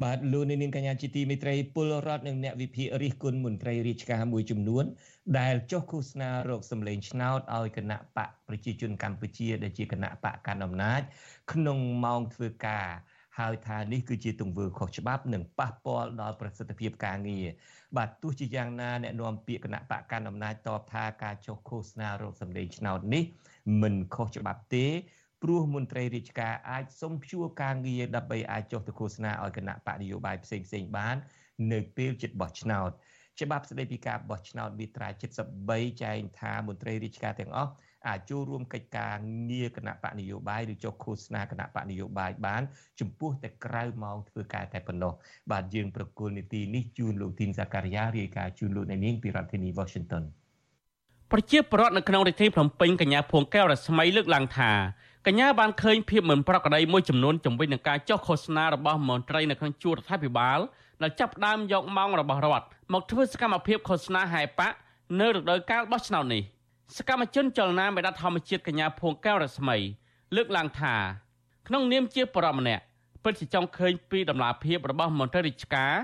[0.00, 4.84] បាទលោកនាងកញ្ញាជាទីមេត្រីពលរដ្ឋនិងអ្នកវិភាគរិះគន់មន្ត្រីរាជការមួយចំនួន
[5.38, 11.00] ដែលចុះឃោសនារោគសម្លេងឆ្នោតឲ្យគណៈបកប្រជាជនកម្ពុជាដែលជាគណៈបកកណ្ដាលអំណាច
[11.52, 12.88] ក្នុងម៉ោងធ្វើការ
[13.38, 17.46] ហើយថានេះគឺជាទង្វើខុសច្បាប់និងប៉ះពាល់ដល់ប្រសិទ្ធភាពការងារ
[17.96, 23.24] បាទទោះជាយ៉ាងណាអ្នកនាំពាក្យគណៈបកកណ្ដាលអំណាចតបថាការចុះឃោសនារោគសម្លេងឆ្នោតនេះ
[23.82, 24.86] មិនខុសច្បាប់ទេ
[25.42, 31.16] ព្រោះមន្ត្រីរាជការអាចសុំព្យួរការងារដើម្បីអាចចុះទៅឃោសនាឲ្យគណៈបកនយោបាយផ្សេងផ្សេងបាន
[31.72, 32.90] នៅពេលជិតបោះឆ្នោត
[33.40, 35.08] ច្បាប់ស្តីពីការបោះឆ្នោតមាត្រា
[35.54, 37.70] 73ចែងថាមន្ត្រីរាជការទាំងអស់
[38.08, 39.14] អាចចូលរួមកិច្ចការ
[39.50, 42.62] ងារគណៈបកនយោបាយឬចុះឃោសនាគណៈបកនយោបាយបាន
[43.00, 45.12] ចំពោះតែក្រៅម៉ោងធ្វើការតែប៉ុណ្ណោះ
[45.52, 50.24] បាទយើងប្រកុលនីតិនេះជូនលោកទីនសាការីយ៉ារាយការណ៍ជូនលោកអ្នកនាងពីរដ្ឋធានី Washington
[51.32, 54.72] ប្រជាពលរដ្ឋនៅក្នុងរាជធានីភ្នំពេញកញ្ញាភួងកែវរស្មីលើកឡើងថា
[55.26, 60.58] កញ្ញាបានឃើញភាពមិនប្រក្រតីមួយចំនួនជំវិញនឹងការចុះឃោសនារបស់មន្ត្រីនៅក្នុងជួររដ្ឋាភិបាល
[61.02, 64.68] ដែលចាប់ផ្ដើមយកម៉ោងរបស់រដ្ឋមកធ្វើសកម្មភាពឃោសនាហែប៉ា
[65.20, 66.42] នៅរដូវកាលបោះឆ្នោតនេះ
[66.96, 69.76] សកម្មជនចលនាមេដាធម្មជាតិកញ្ញាភួងកែវរស្មី
[70.36, 70.94] លើកឡើងថា
[71.68, 72.82] ក្នុងនាមជាបរិមម្នាក់
[73.24, 75.94] ពិតជាចង់ឃើញពីដំណាភាពរបស់មន្ត្រីរាជការ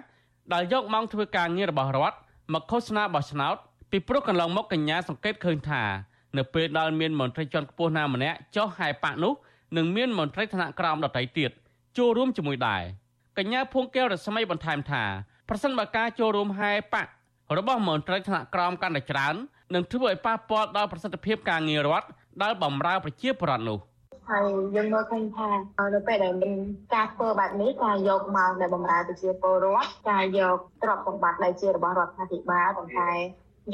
[0.52, 2.16] ដែលយកម៉ោងធ្វើការងាររបស់រដ្ឋ
[2.54, 3.56] មកឃោសនាបោះឆ្នោត
[3.90, 5.82] ពីព្រោះកន្លងមកកញ្ញាសង្កេតឃើញថា
[6.37, 9.33] នៅពេលដែលមានមន្ត្រីជាន់ខ្ពស់ណាម្នាក់ចុះហែប៉ាក់នោះ
[9.76, 11.51] នឹងមានមន្ត្រីថ្នាក់ក្រោមដទៃទៀត
[11.99, 12.83] ចូលរួមជាមួយដែរ
[13.39, 15.05] កញ្ញាភួងកែវរស្មីបន្ថែមថា
[15.49, 17.11] ប្រសិនបើការចូលរួមហែប៉ាក់
[17.57, 19.35] របស់មន្ត្រីថ្នាក់ក្រោមកាន់តែច្រើន
[19.74, 22.07] នឹងធ្វើឲ្យប៉ះពាល់ដល់ប្រសិទ្ធភាពការងាររដ្ឋ
[22.43, 23.79] ដែលបម្រើប្រជាពលរដ្ឋនោះ
[24.31, 25.51] ហើយយើងមើលឃើញថា
[25.95, 26.55] នៅពេលដែលមាន
[26.95, 33.11] ការធ្វើបែបនេះការយកមកដែលបម្រើប្រជាពលរដ្ឋការយកទ្រព្យសម្បត្តិដែលជារបស់រដ្ឋាភិបាលប៉ុន្តែ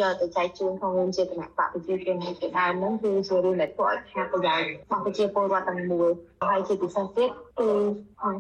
[0.00, 6.08] យកទៅចែកជូនក្នុងនាមជាគណៈបកប្រជាជនជាដើមហ្នឹងគឺជារឿងដែលធ្វើឲ្យខាតប្រយោជន៍របស់ប្រជាពលរដ្ឋទាំងមូល
[6.50, 7.68] ហើយជាពិសេសទៀតគឺ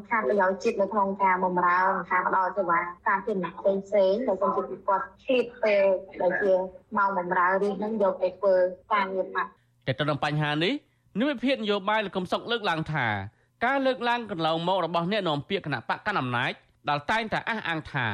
[0.08, 5.84] ខាតប្រយោជន៍ជាតិនៅក្នុងការបម្រើនិងការផ្ដល់សេវាសាធារណៈផ្សេងផ្សេងដែលជាពីគាត់ឆ្លៀតពេល
[6.22, 6.52] ដែលជា
[6.96, 8.54] ម៉ោងបម្រើនេះហ្នឹងយកទៅធ្វើ
[8.92, 9.50] ការងារបាត់
[9.86, 10.72] តែទៅនឹងបញ្ហានេះ
[11.20, 13.06] និវិភាននយោបាយលោកកំសុកលើកឡើងថា
[13.64, 16.52] ការលើកឡើងកន្លងមករបស់អ្នកនាំពាក្យគណៈបកកណ្ដាលអំណាច
[16.88, 18.06] ដែលតែងតែអះអាងថា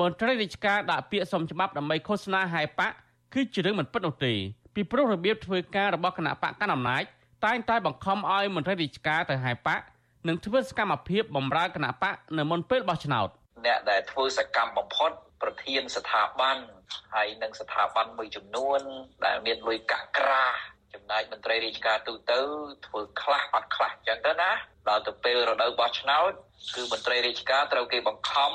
[0.00, 2.94] មន្ត្រីរាជការដាក់ពាក្យសុំច្បាប់ដើម្បីឃោសនាហែប៉ាក់
[3.34, 4.32] គឺជារឿងមិនពិតនោះទេ
[4.74, 7.04] ពីព្រោះរបៀបធ្វើការរបស់គណៈបកកណ្ដាលអំណាច
[7.44, 9.84] តែងតែបង្ខំឲ្យមន្ត្រីរាជការទៅហែប៉ាក់
[10.28, 13.28] និងធ្វើសកម្មភាពបម្រើគណៈបកនៅមុនពេលបោះឆ្នោត
[13.66, 15.10] អ្នកដែលធ្វើសកម្មបំផុត
[15.42, 16.56] ប្រធានស្ថាប័ន
[17.14, 18.80] ហើយនិងស្ថាប័នមួយចំនួន
[19.24, 20.46] ដែលមានលុយកាក់ក្រា
[20.94, 22.40] ចំណែកមន្ត្រីរាជការទូទៅ
[22.86, 24.50] ធ្វើខ្លះអត់ខ្លះអញ្ចឹងទៅណា
[24.88, 26.32] ដល់ទៅពេលរដូវបោះឆ្នោត
[26.74, 28.52] គឺមន្ត្រីរាជការត្រូវគេបង្ខំ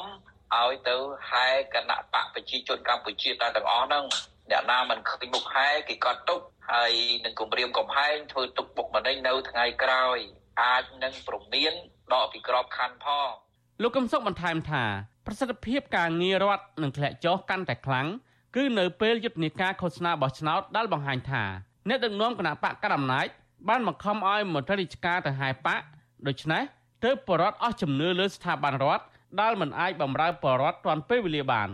[0.56, 0.96] ឲ្យទៅ
[1.30, 4.06] ហែគណៈបកប្រជាជនកម្ពុជាតែទាំងអស់ហ្នឹង
[4.52, 6.42] អ្នកណាមិនឃើញមុខហែគេកត់ទុក
[6.72, 6.92] ហើយ
[7.26, 10.18] នឹងគម្រាមកំហែងធ្វើទុកបុកម្នេញនៅថ្ងៃក្រោយ
[10.64, 11.74] អាចនឹងប្រមាន
[12.14, 13.30] ដកពីក្របខ័ណ្ឌផង
[13.82, 14.84] លោកកឹមសុខបន្ថែមថា
[15.26, 18.08] ប្រសិទ្ធភាពការងាររដ្ឋនឹងធ្លាក់ចុះកាន់តែខ្លាំង
[18.56, 21.44] គឺនៅពេលយុទ្ធនាការឃោសនាបោះឆ្នោតដែលបង្ហាញថា
[21.90, 23.28] អ្នកដឹកនាំគណៈបកកណ្ដាលអំណាច
[23.70, 25.84] បានបង្ខំឲ្យមន្ត្រីរាជការទៅហែប៉ាក់
[26.28, 26.64] ដូច្នេះ
[27.04, 29.04] ទើបបរដ្ឋអស់ជំនឿលើស្ថាប័នរដ្ឋ
[29.42, 31.70] ដែលមិនអាចបំរើបរដ្ឋទាន់ពេលវេលាបាន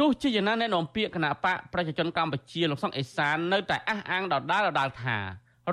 [0.00, 5.22] ទោះជាយ៉ាងណាអ្នកនាំពាក្យគណៈបកប្រជាជនកម្ពុជាលោកសុកអេសាននៅតែអះអាងដដែលដដែលថារ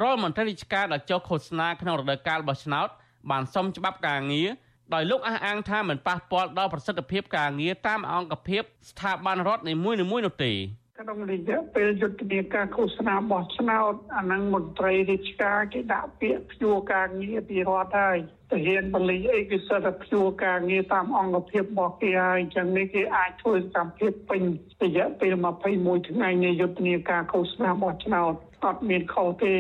[0.04, 2.88] ដ្ឋមន្ត្រីរាជការដែលចុះឃោសនាក្នុងរដូវកាលបោះឆ្នោត
[3.30, 4.48] បានសុំច្បាប់ការងារ
[4.94, 10.54] ដោយលោកអះអាងថាមិនប៉ះពាល់ដល់ប្រសិទ្ធភាពការងារតាមអង្គភាពស្ថាប័នរដ្ឋនីមួយៗនោះទេ
[11.02, 18.18] ក្នុងរយៈពេលយុទ្ធនាការឃោសនាបោះឆ្នោតអានឹងមន្ត្រីរាជការគេដាក់ពាក្យព្យួរការងារពីរដ្ឋហើយ
[18.52, 24.42] ទៅហ៊ានបលិអីគេសិតតែព្យួរការងារតាមអង្គភាពរបស់គេហើយអញ្ចឹងនេះគេអាចធ្វើសកម្មភាពពេញ
[24.84, 25.34] រយៈពេល
[25.72, 28.34] 21ថ្ងៃនៃយុទ្ធនាការឃោសនាបោះឆ្នោត
[28.66, 29.58] អត់មានខុសទេ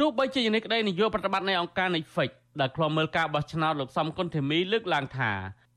[0.00, 5.32] ទោះបីជាយ៉ាងនេះក្តីនាយកប្រតិបត្តិនៃអង្គការ Netflix ដែលខ្លំមើលការបោះឆ្នោតលោកសំគុណធីមីលើកឡើងថា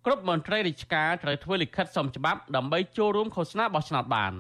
[0.06, 4.34] គ្រប់មន្ត្រីរាជការត្រូវធ្វើលិខិតសុំច្បាប់ដើម្បីចូលរួមឃោសនាបោះឆ្នោតបាន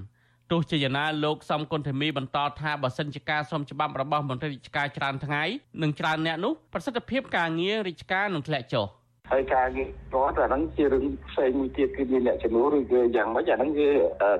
[0.51, 5.43] ទោះជាយ៉ាងណាលោកសំគុណធីមីបន្តថាបើសិនជាការសុំច្បាប់របស់មន្ត្រីរាជការច្រើនថ្ងៃ
[5.83, 8.87] និងច្រើនអ្នកនោះប្រសិទ្ធភាពការងាររាជការនឹងធ្លាក់ចុះ
[9.31, 13.87] ហើយការងារគាត់អាហ្នឹងជារឿងផ្សេងមួយទៀតគឺមានអ្នកចំនួនឬគឺយ៉ាងម៉េចអាហ្នឹងគឺ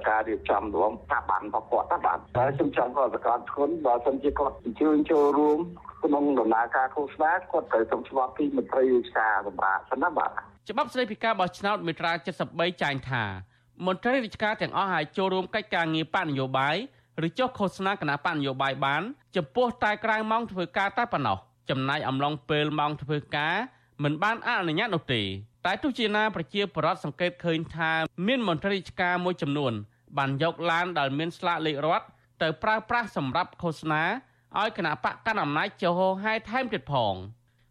[0.10, 5.60] ការរៀបចំរំថាបានរបស់គាត់ថាបាទហើយខ្ញុំចង់គាត់ប្រកាសគុណបើសិនជាគាត់អញ្ជើញចូលរួម
[6.04, 10.32] ក្នុងដំណើរការឃោសនាគាត់ត្រូវសុំច្បាប់ពីមន្ត្រីរាជការសម្រាប់សិនណាបាទ
[10.70, 12.12] ច្បាប់ស្តីពីការបោះឆ្នោតមេត្រា
[12.48, 13.24] 73ចែងថា
[13.86, 16.76] មន្ត្រីរាជការទាំងអស់អាចចូលរួមកិច្ចការងារបកនយោបាយ
[17.28, 19.02] ឬចុះឃោសនាគណៈបកនយោបាយបាន
[19.36, 21.38] ចំពោះតែក្រៅម៉ោងធ្វើការតែប៉ុណ្ណោះ
[21.70, 23.56] ចំណាយអំឡុងពេលម៉ោងធ្វើការ
[24.04, 25.22] មិនបានអនុញ្ញាតនោះទេ
[25.66, 27.92] តែទោះជាណាប្រជាពលរដ្ឋសង្កេតឃើញថា
[28.28, 29.74] មានមន្ត្រីរាជការមួយចំនួន
[30.18, 32.06] បានយកឡានដែលមានស្លាកលេខរដ្ឋ
[32.42, 34.04] ទៅប្រើប្រាស់សម្រាប់ឃោសនា
[34.60, 37.14] ឲ្យគណៈបកកណ្ដាលអំណាចចុះហោហែថែមទៀតផង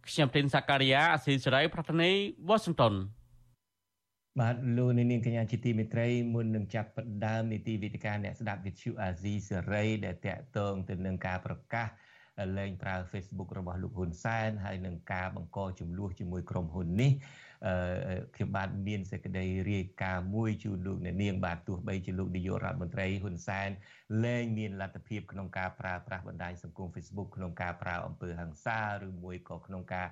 [0.09, 2.11] ខ្ញុំទីនសាការីយ៉ាអស៊ីសេរីប្រធានី
[2.49, 2.95] វ៉ាស៊ីនតោន
[4.41, 11.89] បាទលោកនាងកញ្ញាជាទីមេត្រីមុននឹងចាប់ផ្ដើមនីតិវិទ្យាអ្នកស្ដាប់វិទ្យុអាស៊ីសេរីដែលតាក់ទងទៅនឹងការប្រកាស
[12.57, 17.13] លែងប្រើ Facebook របស់លោកហ៊ុនសែនហើយនឹងការបង្កចំនួនជាមួយក្រុមហ៊ុននេះ
[18.35, 23.69] ខ្ញុំបាទមានសេចក្តីរាយការណ៍មួយជូនលោកអ្នកនាងបាទទោះបីជាលោកនាយករដ្ឋមន្ត្រីហ៊ុនសែន
[24.25, 30.07] លែងមានលទ្ធភាពក្នុងការប្រើប្រាស់បណ្ដាញសង្គម Facebook ក្នុងការប្រើអំពើហិង្សាឬមួយក៏ក្នុងការ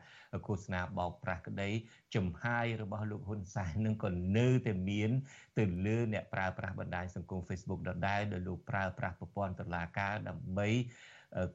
[0.47, 1.70] ឃោសនាបោកប្រាស់ក្តី
[2.14, 5.11] ចំហាយរបស់លោកហ៊ុនសែននឹងក៏នៅតែមាន
[5.59, 10.68] ទៅលើអ្នកប្រើប្រាស់បណ្ដាញសង្គម Facebook ដដែលដោយលោកប្រើប្រាស់ប្រព័ន្ធតុលាការដើម្បី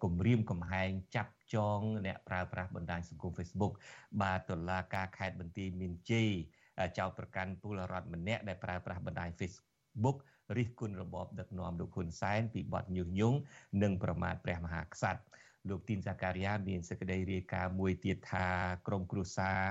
[0.03, 3.73] គម្រាមកំហែងចាប់ចងអ្នកប្រើប្រាស់បណ្ដាញសង្គម Facebook
[4.21, 6.29] បាទតុលាការខេត្តបន្ទាយមានជ័យ
[6.97, 10.17] ចោទប្រកាន់ពលរដ្ឋម្នាក់ដែលប្រើប្រាស់បណ្ដាញ Facebook
[10.57, 13.37] រិះគន់របបដឹកនាំលោកហ៊ុនសែនពីបទញុះញង់
[13.81, 15.21] និងប្រមាថព្រះមហាក្សត្រ
[15.69, 18.47] លោកទីនសាការីយ៉ាមានសេចក្តីរាយការណ៍មួយទៀតថា
[18.87, 19.61] ក្រមគ្រួសារ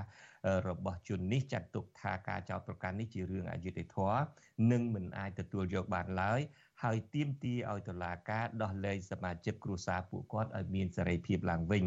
[0.68, 4.24] របស់ជននេះចាត់ទុកថាការចោទប្រកាន់នេះជារឿងអយុត្តិធម៌
[4.70, 6.40] និងមិនអាចទទួលយកបានឡើយ
[6.84, 11.84] ហើយទាមទារឲ្យតុលាការដោះលែងសមាជិកគ្រួសារពួកគាត់ឲ្យមានសេរីភាពឡើងវិញ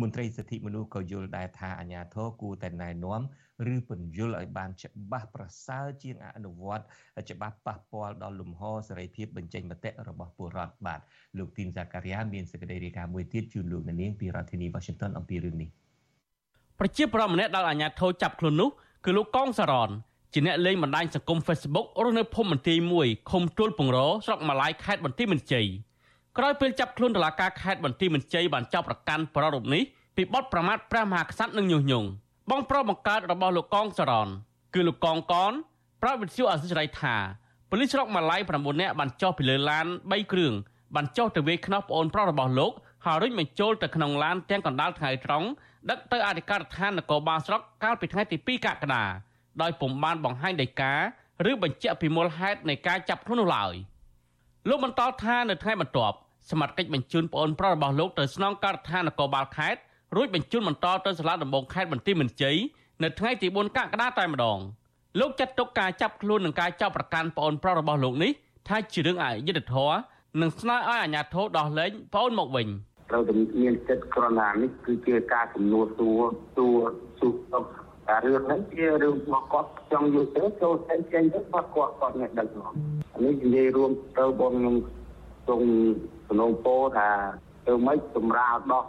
[0.00, 3.22] មន្ត្រីសិទ្ធិមនុស្សក៏យល់ដែរថាអាញាធរគួរតែណែនាំ
[3.74, 6.84] ឬពន្យល់ឲ្យបានច្បាស់ប្រសើរជាងអនុវត្ត
[7.30, 11.00] ច្បាស់ប៉ះពាល់ដល់លំហសេរីភាពបញ្ចេញមតិរបស់ពលរដ្ឋបាទ
[11.38, 15.68] លោកទីនសាការីយ៉ាមានសេចក្តីរាយការណ៍មួយទៀតជូនលោកនាងពីរដ្ឋធានី Washington អំពីរឿងនេះ
[16.78, 18.70] ប្រជាប្រដ្ឋម្នាក់ដែលអាញាធរចាប់ខ្លួននោះ
[19.04, 19.90] គឺលោកកងសរន
[20.32, 25.66] ជាអ្នកលេងបណ្ដាញសង្គម Facebook រស់នៅភូមិបន្ទាយមួយឃុំទួលពងរស្រុកម៉ាឡៃខេត្តបន្ទាយមានជ័យ
[26.38, 29.82] ក្រោយពេលចាប់ខ្លួនតុលាការខេត្តបន្ទាយមានជ័យបានចាប់ប្រកាន់ប្ររូបនេះ
[30.16, 32.08] ពីបទប្រមាថព្រះមហាក្សត្រនិងញុះញង់
[32.50, 34.28] បងប្រុសបង្កើតរបស់លោកកងសរន
[34.74, 35.52] គឺលោកកងកន
[36.02, 37.16] ប្រាប់វិទ្យុអសិរ័យថា
[37.70, 40.52] ប៉ូលីសស្រុកម៉ាឡៃ9នាក់បានចុះពីលើឡាន3គ្រឿង
[40.94, 42.72] បានចុះទៅវាយខ្នោះប្អូនប្រុសរបស់លោក
[43.06, 45.46] ហើយរុញបញ្ចូលទៅក្នុងឡានទាំងកណ្ដាលថ្ងៃត្រង់
[45.90, 49.04] ដឹកទៅអធិការដ្ឋាននគរបាលស្រុកកាលពីថ្ងៃទី2កក្កដា
[49.62, 50.94] ដោយពុំបានបង្ហាញដីកា
[51.50, 53.74] ឬបញ្ជាក់ពីមូលហេតុនៃការចាប់ខ្លួននោះឡើយ
[54.68, 56.16] លោកបន្តថានៅថ្ងៃបន្ទាប់
[56.50, 59.80] សមត្ថកិច្ចបញ្ជូនប្អូនប្រុសរបស់លោកទៅស្នងការដ្ឋាននគរបាលខេត្ត
[60.16, 62.56] រួចបញ្ជូនបន្តទៅសាលាដំបងខេត្តបន្ទាយមានជ័យ
[63.02, 64.58] នៅថ្ងៃទី4កក្កដាតែម្ដង
[65.20, 68.30] លោកចាត់ទុកការចាប់ខ្លួននិងការចាប់ប្រកាន់ប្អូនប្រុសរបស់លោកនេះ
[68.68, 69.96] ថាជារឿងអយុត្តិធម៌
[70.40, 72.66] និងស្នើឲ្យអាជ្ញាធរដោះលែងប្អូនមកវិញ
[73.10, 73.32] ត្រូវតែ
[73.62, 76.20] មានចិត្តក្រណានេះគឺជាការជំនួសសួរ
[76.56, 76.78] សួរ
[77.18, 77.64] សួរ
[78.10, 82.72] តែរឿងហ្នឹងជារឿងរបស់គាត់ចង់យកទៅចូលទៅចេញទៅគាត់គាត់គាត់អ្នកដឹកនាំ
[83.24, 84.76] នេះនិយាយរួមទៅបងខ្ញុំ
[85.48, 85.62] សូម
[86.28, 87.10] សំណូមពរថា
[87.66, 88.84] ទៅមិនសម្រាលដោះ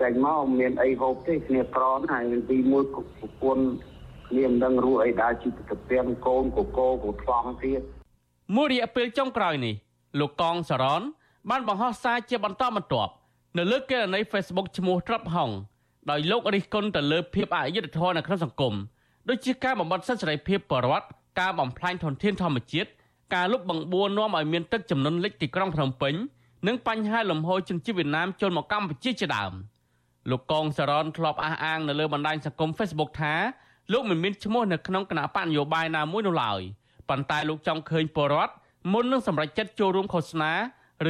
[0.00, 3.02] ចេញមកមានអីហូបទេគ្នាក្រនហើយទីមួយប្រ
[3.42, 3.66] ពន្ធ
[4.28, 7.80] គ្នាមិនដឹងរស់អីដែរជីវិតទៅពៀនកូនកកកថ្លង់ទៀត
[8.56, 9.74] មួយរយៈពេលចុងក្រោយនេះ
[10.20, 11.02] លោកកងសរន
[11.50, 13.12] បានបង្ហោះសារជាបន្តបន្ទាប់
[13.58, 15.50] នៅលើកេរនី Facebook ឈ្មោះត្រាប់ហុង
[16.10, 18.74] ដោយលោករិះគន់ទៅលើភាពអយុត្តិធម៌នៅក្នុងសង្គម
[19.28, 21.06] ដូចជាការបំបត្តិសិទ្ធិសេរីភាពបរិវត្ត
[21.40, 22.90] ការបំផ្លាញធនធានធម្មជាតិ
[23.34, 26.14] ការលុបបង្បួរនាំឲ្យមានទឹកចំនួនលិចទីក្រុងភ្នំពេញ
[26.66, 29.52] និងបញ្ហាលំហូរជនជាតិវៀតណាមចូលមកកម្ពុជាជាដើម
[30.30, 33.34] លោកកងសរនធ្លាប់អះអាងនៅលើបណ្ដាញសង្គម Facebook ថា
[33.92, 36.60] លោកមិនមានឈ្មោះនៅក្នុងគណៈបកនយោបាយណាមួយនោះឡើយ
[37.08, 38.52] ប៉ុន្តែលោកចង់ឃើញពលរដ្ឋ
[38.92, 40.52] មុននឹងសម្រេចចិត្តចូលរួមឃោសនា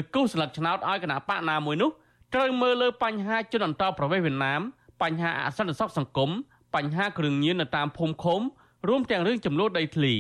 [0.01, 1.91] ឬគូសស្លឹកឆ្នោតឲ្យគណៈបកណាមួយនោះ
[2.35, 4.61] ត្រូវមើលលើបញ្ហាជនអន្តោប្រវេសន៍វៀតណាម
[5.03, 6.31] បញ្ហាអសន្តិសុខសង្គម
[6.75, 8.41] បញ្ហាគ្រឿងញៀននៅតាមភូមិឃុំ
[8.89, 10.15] រួមទាំងរឿងចំនួនដីធ្លី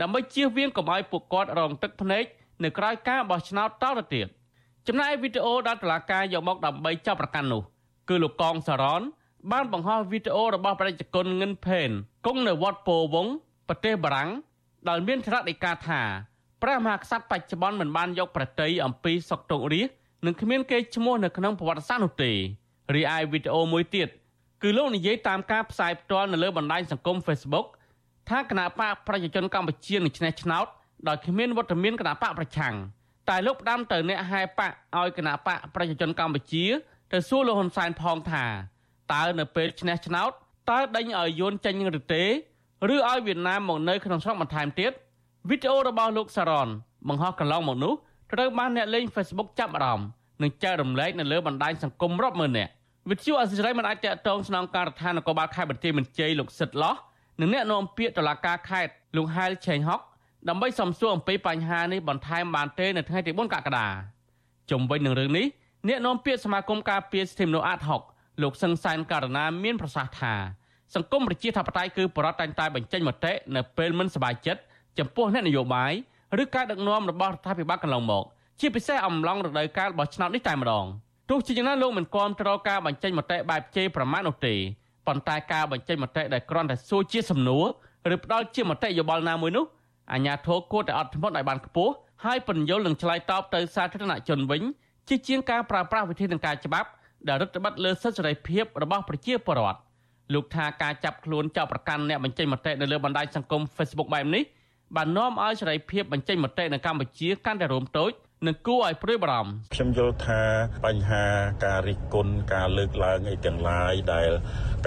[0.00, 2.24] ដើម្បីជៀសវាងកុំឲ្យពួកគាត់រងទឹកភ្នែក
[2.64, 4.26] នៅក្រៅការបោះឆ្នោតតទៅទៀត
[4.86, 7.62] ចំណែកវីដេអូដែលតុលាការយកមកដើម្បីចាប់ប្រកាន់នោះ
[8.08, 9.02] គឺលោកកងសារ៉ន
[9.52, 11.90] បានបង្ហោះវីដេអូរបស់ប្រជាជនងិនផេន
[12.26, 13.26] គង់នៅវត្តពោវង
[13.68, 14.30] ប្រទេសបារាំង
[14.88, 16.00] ដែលមានថ្នាក់ដីកាថា
[16.62, 19.88] ព្រះមហាក្សត្របច្ចុប្បន្នមិនបានយកប្រតិយអំពីសុកទុករាជ
[20.26, 22.32] និងគ្មានគេឈ្មោះនៅក្នុងប្រវត្តិសាស្ត្រនោះទេ
[22.94, 24.08] រីឯវីដេអូមួយទៀត
[24.62, 27.66] គឺលោកនិយាយតាមការផ្សាយផ្ទាល់នៅលើបណ្ដាញសង្គម Facebook
[28.28, 30.66] ថាគណៈបកប្រជាជនកម្ពុជានឹងឈ្នះឆ្នោត
[31.08, 32.74] ដោយគ្មានវត្តមានគណៈបកប្រឆាំង
[33.28, 36.64] តែលោកផ្ដាំទៅអ្នកហែបកឲ្យគណៈបកប្រជាជនកម្ពុជា
[37.12, 38.44] ទៅសួរលោកហ៊ុនសែនផងថា
[39.12, 40.30] តើនៅពេលឈ្នះឆ្នោត
[40.70, 42.24] តើដេញឲ្យយួនចេញឬទេ
[42.92, 44.92] ឬឲ្យវៀតណាមមកនៅក្នុងស្រុកបន្ថែមទៀត
[45.48, 46.68] វីដេអូរបស់លោកសារ៉ន
[47.08, 47.94] បង្ហោះកន្លងមកនោះ
[48.32, 50.06] ត្រូវបានអ្នកលេង Facebook ចាប់អារម្មណ៍
[50.42, 52.72] និងចែករំលែកនៅលើបណ្ដាញសង្គមរាប់ម៉ឺននាក់
[53.10, 56.94] វិទ្យុអសិរ័យមិនអាចតកតងស្នងការដ្ឋាននគរបាលខេត្តបន្ទាយមានជ័យលោកសិតឡោះ
[57.40, 60.00] និងអ្នកនាំពាក្យតុលាការខេត្តលោកហែលឆេងហុក
[60.48, 63.88] ដើម្បីសំសួរអំពីបញ្ហានេះបន្ថែមបានទេនៅថ្ងៃទី4កក្កដា
[64.70, 65.46] ជុំវិញនឹងរឿងនេះ
[65.88, 68.02] អ្នកនាំពាក្យសមាគមការពារសិទ្ធិមនុស្សអាតហុក
[68.42, 70.34] លោកសឹងសានករណាមានប្រសាសន៍ថា
[70.94, 74.60] សង្គមប្រជាធិបតេយ្យគឺបរិបទតែងតែបញ្ចេញមតិនៅពេលមិនសប្បាយចិត្ត
[74.98, 75.92] ចំពោះអ្នកនយោបាយ
[76.42, 78.24] ឬការដឹកនាំរបស់រដ្ឋាភិបាលកន្លងមក
[78.60, 80.86] ជាពិសេសអំឡុងរដូវកាលបោះឆ្នោតនេះតែម្ដង
[81.30, 84.54] ទោះជាយ៉ាងណាលោកមិនគាំទ្រការបញ្ចេញមតិបែបជេរប្រមាថនោះទេ
[85.06, 87.64] ប៉ុន្តែការបញ្ចេញមតិដែលគ្រាន់តែសួរជាសំណួរ
[88.14, 89.64] ឬផ្ដល់ជាមតិយោបល់ណាមួយនោះ
[90.12, 91.92] អាញាធរគួរតែអត់ធ្មត់ឲ្យបានខ្ពស់
[92.24, 94.62] ហើយពន្យល់និងឆ្លើយតបទៅសាធារណជនវិញ
[95.08, 96.88] ជាជាងការប្រើប្រាស់វិធីនឹងការច្បាប់
[97.28, 99.80] ដែលរដ្ឋបတ်លើសិទ្ធិសេរីភាពរបស់ប្រជាពលរដ្ឋ
[100.34, 104.42] លោកថាការចាប់ខ្លួនចោទប្រកាន់អ្នកបញ្ចេញមតិនៅលើបណ្ដាញសង្គម Facebook បែបនេះ
[104.96, 108.12] បាននាំឲ្យសេរីភាពបញ្ចេញមតិនៅកម្ពុជាកាន់តែរួមតូច
[108.46, 110.42] និងគួរឲ្យព្រួយបារម្ភខ្ញុំយល់ថា
[110.86, 111.24] បញ្ហា
[111.64, 114.30] ការរិះគន់ការលើកឡើងអីទាំងឡាយដែល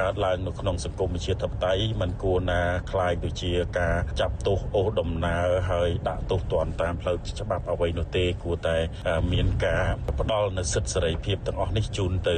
[0.02, 8.78] កើតឡើងនៅក្នុងសង្គមជាតិធិបតេយ្យมันគួរណាខ្លាយទៅជាការចាប់ទោសអូសដំណើរហើយដាក់ទោសទណ្ឌតាមផ្លូវច្បាប់អ្វីនោះទេគួរតែ
[9.34, 9.84] មានការ
[10.20, 12.38] ផ្ដល់នូវសិទ្ធិសេរីភាពទាំងអស់នេះជូនទៅ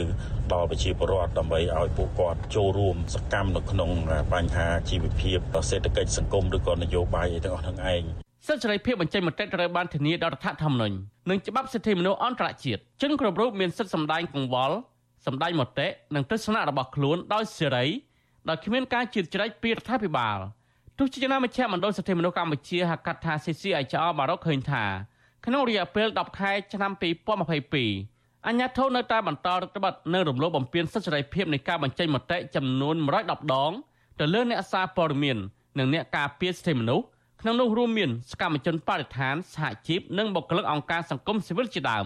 [0.54, 3.92] ដល់ប្រជាពលរដ្ឋដើម្បីឲ្យពួកគាត់ចូលរួមសកម្មនៅក្នុង
[4.34, 5.38] បញ្ហាជីវភាព
[5.70, 10.96] សេដ្ឋកិច្ចសង្គមឬក៏នយោបាយអីទាំងអស់ហ្នឹងឯង សិទ្ធិសេរីភាពបញ្ចេញមតិត្រូវបានធានាដោយរដ្ឋធម្មនុញ្ញ
[11.30, 14.76] និងច្បាប់សិទ្ធិមនុស្សអន្តរជាតិជនគ្រប់រូបមានសិទ្ធិសម្ដែងកង្វល់
[15.26, 17.86] សម្ដែងមតិនិងទស្សនៈរបស់ខ្លួនដោយសេរី
[18.50, 20.40] ដោយគ្មានការជៀតជ្រែកពីរដ្ឋាភិបាល
[20.98, 24.84] ទោះជាយ៉ាងណាមជ្ឈមណ្ឌលសិទ្ធិមនុស្សកម្ពុជាហៅកាត់ថា CCIHR បានរកឃើញថា
[25.46, 26.92] ក្នុងរយៈពេល10ខែឆ្នាំ
[27.70, 33.72] 2022អញ្ញាធននៅតែបន្តរដ្ឋបတ်នៅរំលោភបំពានសិទ្ធិសេរីភាពនៃការបញ្ចេញមតិចំនួន110ដង
[34.20, 35.38] ទៅលើអ្នកសារព័ត៌មាន
[35.78, 37.06] និងអ្នកការពារសិទ្ធិមនុស្ស
[37.42, 42.06] ក្នុងនោះរួមមានសកម្មជនបរិស្ថានសហជីពនិងបុគ្គលិកអង្គការសង្គមស៊ីវិលជាដើម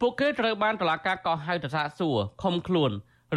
[0.00, 2.90] ពួកគេត្រូវបានតុលាការកោះហៅទៅសាកសួរឃុំខ្លួន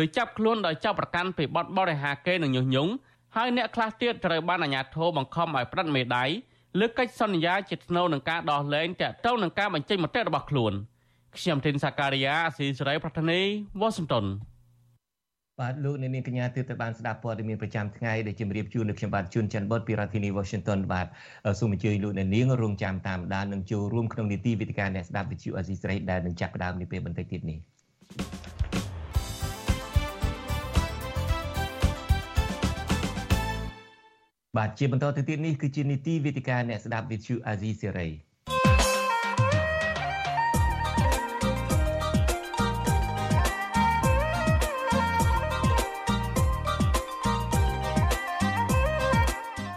[0.04, 2.92] ឬចាប់ខ្លួនដោយចាប់ប្រកាន់ពីបទបរិហាកេរនិងញុះញង់
[3.36, 6.26] ហើយអ្នកខ្លះទៀតត្រូវបានអាជ្ញាធរបង្ខំឲ្យផ្តិតមេដៃ
[6.80, 10.74] លើកិច្ចសន្យាជាថ្នូវនឹងការដោះលែងតាក់ទងនឹងការបញ្ចេញមតិរបស់ខ្លួន
[11.38, 13.40] ខ្ញុំធីនសាការីយ៉ាអស៊ីសេរីប្រធានី
[13.80, 14.26] វ៉ាស៊ីនតោន
[15.62, 21.08] បាទលោកអ្នកនាងកញ្ញាទើបតែបានស្ដាប់ព័ត៌មានប្រចាំថ្ងៃដែលជម្រាបជូននៅខ្ញុំបាទជួនច័ន្ទបុតពីរដ្ឋធានី Washington បាទ
[21.60, 27.60] សូមអញ្ជើញលោកអ្នកនាងរងចាំតាមដាននិងចូលរួមក្នុងនីតិវិទ្យាអ្នកស្ដាប់វិទ្យុអេស៊ីស្រីដែលនឹងចាប់ផ្ដើមនាពេលបន្តិចទៀតនេះ
[34.58, 38.10] បាទជាបន្តទៅទៀតនេះគឺជានីតិវិទ្យាអ្នកស្ដាប់វិទ្យុអាស៊ីសេរី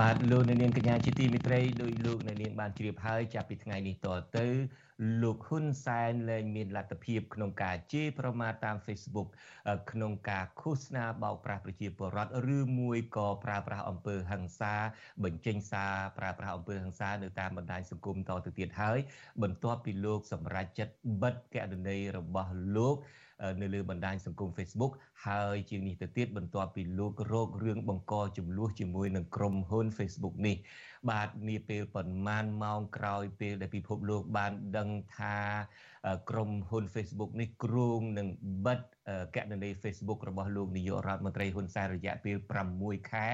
[0.00, 4.06] បាទលោកអ្នកនាងកញ្ញាជាទីមេត្រីដោយលោកអ្នកនាងបានជ្រាបហើយចាប់ពីថ្ងៃនេះត
[4.38, 4.46] ទៅ
[5.22, 9.28] លោកហ៊ុនសែនលែងមានលទ្ធភាពក្នុងការជេរប្រមាថតាម Facebook
[9.90, 14.74] ក្នុងការឃោសនាបោកប្រាស់ប្រជាពលរដ្ឋឬមួយក៏ប្រើប្រាស់អំពើហិង្សា
[15.24, 18.98] បញ្ចេញសារប្រើប្រាស់អំពើហិង្សានៅតាមបណ្ដាញសង្គមតទៅទៀតហើយ
[19.42, 22.96] បន្ទាប់ពីលោកសម្រេចចិត្តបិទកណន័យរបស់លោក
[23.60, 24.92] នៅលើបណ្ដាញសង្គម Facebook
[25.26, 30.56] ហើយជាងនេះទៅទៀតបន្ទាប់ពីលោករោគរឿងបង្កចំនួនជាមួយនឹងក្រុមហ៊ុន Facebook នេះ
[31.10, 35.36] បាទនាពេលប្រមាណម៉ោងក្រោយពេលដែលពិភពលោកបានដឹងថា
[36.30, 38.28] ក្រុមហ៊ុន Facebook នេះគ្រោងនឹង
[38.66, 38.80] បិទ
[39.36, 42.36] គណនី Facebook របស់លោកនាយករដ្ឋមន្ត្រីហ៊ុនសែនរយៈពេល
[42.74, 43.28] 6ខែ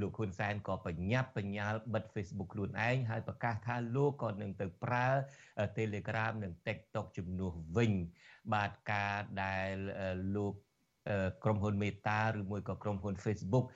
[0.00, 5.06] លោកហ៊ុនសែនក៏បញ្ញាប់បញ្ញាល់បិទ Facebook ខ្លួនឯងហើយប្រកាសថាលោកក៏នឹងទៅប្រើ
[5.78, 7.92] Telegram និង TikTok ជំនួសវិញ
[8.52, 9.72] បាទការដែល
[10.36, 10.54] លោក
[11.44, 13.66] ក្រុមហ៊ុន Meta ឬមួយក៏ក្រុមហ៊ុន Facebook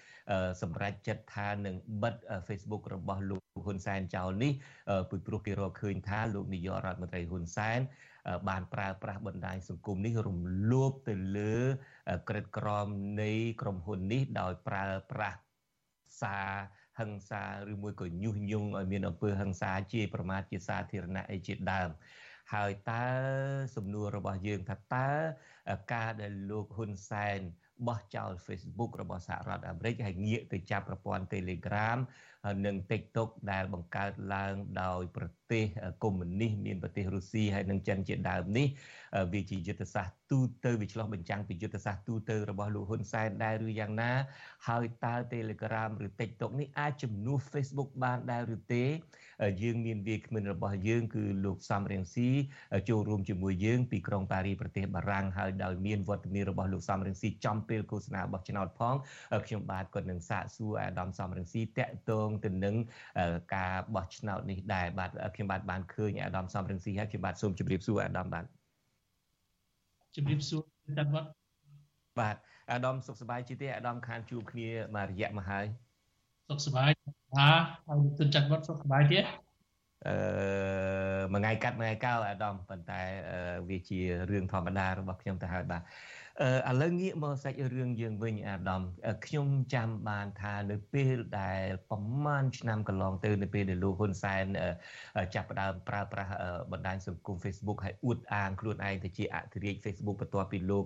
[0.62, 2.14] សម្រាប់ចិត្តថានឹងបិទ
[2.48, 4.52] Facebook របស់លោកហ៊ុនសែនចោលនេះ
[5.10, 7.80] ពីព្រោះគេរកឃើញថាលោកនាយករដ្ឋមន្ត្រីហ៊ុនសែន
[8.48, 10.38] បានប្រើប្រាស់បណ្ដាញសង្គមនេះរំ
[10.70, 11.56] លោភទៅលើ
[12.28, 12.86] ក្រិតក្រម
[13.22, 15.38] នៃក្រុមហ៊ុននេះដោយប្រើប្រាស់
[16.22, 16.50] សារ
[16.98, 21.90] ហិង្សាឬមួយក៏ញុះញង់ឲ្យមានអំពើហិង្សាជាប្រមាថជាសាធារណៈអីជាដើម
[22.54, 23.04] ហើយតើ
[23.76, 25.08] សំណួររបស់យើងថាតើ
[25.92, 27.40] ការដែលលោកហ៊ុនសែន
[27.88, 31.98] បោះចោល Facebook របស់សហរដ្ឋអាមេរិកហើយងាកទៅចាប់ប្រព័ន្ធ Telegram
[32.66, 35.64] និង TikTok ដែលបង្កើតឡើងដោយប្រទេស
[36.02, 38.66] កុម្មុយនីសមានប្រទេសរុស្ស៊ីហើយនិងចិនជាដើមនេះ
[39.32, 44.12] វាជាយុទ្ធសាស្ត្រទូទៅវាឆ្លោះបញ្ចាំងពីយុទ្ធសាស្ត្រទូទៅរបស់លោកហ៊ុនសែនដែរឬយ៉ាងណា
[44.68, 48.84] ហើយតើ Telegram ឬ TikTok នេះអាចជំនួស Facebook បានដែរឬទេ
[49.62, 52.28] យើងមានវាគ្មិនរបស់យើងគឺលោកសំរៀងស៊ី
[52.88, 58.96] ចូលរួមជាមួយយើងពីក្រុងប៉ារីប្រទេសបារាំងហើយដោយមានវត្តមានរបស់លោកសំរៀងស៊ីចំពេលឃោសនារបស់ឆ្នោតផង
[59.46, 61.80] ខ្ញុំបាទក៏នឹងសាកសួរអាដាមសំរៀងស៊ីតក
[62.10, 62.74] តងទៅនឹង
[63.54, 68.44] ការបោះឆ្នោតនេះដែរបាទខ្ញុំបាទបានឃើញអាដាមសំរៀងស៊ីហើយខ្ញុំបាទសូមជម្រាបសួរអាដាមបាទ
[70.14, 70.62] ជម្រាបសួរ
[70.98, 71.28] តាត់វត្ត
[72.20, 72.36] បាទ
[72.72, 75.66] អាដាមសុខសប្បាយជាទេអាដាមខានជួបគ្នាមួយរយៈមកហើយ
[76.48, 76.90] សុខសប្បាយ
[77.36, 79.18] បាទហើយទុនចាត់វត្តសុខសប្បាយទេ
[80.06, 80.16] អឺ
[81.32, 83.00] មួយថ្ងៃកាត់មួយថ្ងៃកោអាដាមប៉ុន្តែ
[83.68, 84.00] វាជា
[84.30, 85.82] រឿងធម្មតារបស់ខ្ញុំទៅហើយបាទ
[86.40, 88.82] ឥឡូវងាកមកសាច់រឿងយើងវិញអាដាម
[89.26, 94.44] ខ្ញុំចាំបានថានៅពេលដែលប្រមាណឆ្នាំកន្លងទៅនៅពេលដែលលោកហ៊ុនសែន
[95.34, 96.32] ចាប់ផ្ដើមប្រើប្រាស់
[96.72, 100.84] បណ្ដាញសង្គម Facebook ហើយអួតអាងខ្លួនឯងទៅជាអធិរាជ Facebook បន្ទាប់ពីលោក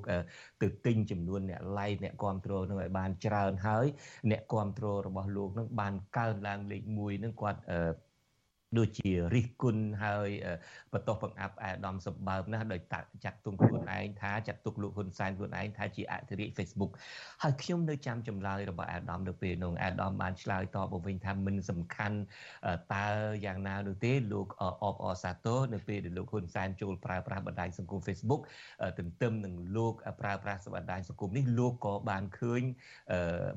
[0.63, 3.87] ទៅទិញចំនួនអ្នក like អ្នកគ្រប់គ្រងនឹងឲ្យបានច្រើនហើយ
[4.31, 7.61] អ្នកគ្រប់គ្រងរបស់លោកនឹងបានកើនឡើងលេខ1នឹងគាត់
[8.79, 10.31] ដូចជារិះគន់ហើយ
[10.93, 12.81] បន្ទាស់បង្អាប់អាដាមសម្បើមណាស់ដោយ
[13.25, 16.93] ចាត់ទុកខ្លួនឯងថាចាត់ទុកលោកហ៊ុនសែនខ្លួនឯងថាជាអធិរាជ Facebook
[17.43, 22.19] ហើយខ្ញុំនៅចាំចម្លើយរបស់អាដាមនៅពេលនោះអាដាមបានឆ្លើយតបមកវិញថាមិនសំខាន់
[22.95, 23.07] តើ
[23.47, 24.47] យ៉ាងណានោះទេលោក
[24.83, 28.43] អបអសាទរនៅពេលដែលលោកហ៊ុនសែនចូលប្រើប្រាស់បណ្ដាញសង្គម Facebook
[28.99, 32.63] ទន្ទឹមនឹងលោកប្រើប្រាស់បណ្ដាញសង្គមនេះលោកក៏បានឃើញ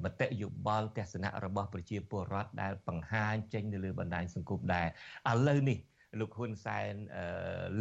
[0.03, 4.87] មតិយោបល់ទស្សនៈរបស់ប្រជាពលរដ្ឋដែលបង្ហាញចេញនៅលើបណ្ដាញសង្គមដែរ
[5.31, 5.79] ឥឡូវនេះ
[6.19, 6.93] លោកហ៊ុនសែន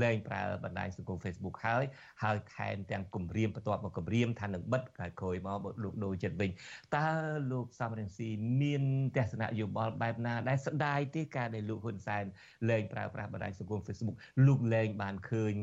[0.02, 1.84] លែងប្រើបណ្ដាញសង្គម Facebook ហើយ
[2.22, 6.50] ហើយថែមទាំងគម្រាមបន្ទាប់មកគម្រាមថានឹងបិទក្រោយក្រោយមកលោកដូរចិត្តវិញ
[6.96, 7.08] តើ
[7.52, 8.28] លោកសំរងស៊ី
[8.62, 8.82] មាន
[9.16, 12.24] ទស្សនៈយោបល់បែបណាដែលស្ដាយទេការដែលលោកហ៊ុនសែន
[12.70, 14.16] លែងប្រើប្រាស់បណ្ដាញសង្គម Facebook
[14.46, 15.54] លោកលែងបានឃើញ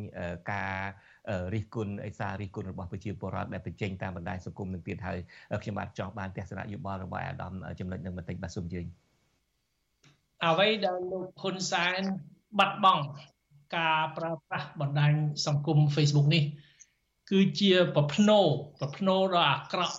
[0.53, 0.79] ការ
[1.53, 5.17] រិះគន់អេសារិះគន់របស់ប្រជាពលរដ្ឋដែលបញ្ចេញតាមបណ្ដាញសង្គមនឹងទៀតហើយ
[5.63, 8.81] ខ្ញុំបាទចង់បានទស្សនៈយោបល់របស់អាដាមចំណុចនឹងបន្តិចបាទសូមជឿ
[10.45, 12.01] អ្វីដែលលោកហ៊ុនសែន
[12.59, 13.03] បាត់បង់
[13.77, 15.13] ការប្រើប្រាស់បណ្ដាញ
[15.45, 16.43] សង្គម Facebook នេះ
[17.29, 18.39] គឺជាប្រភ្នោ
[18.79, 19.97] ប្រភ្នោដ៏អាក្រក់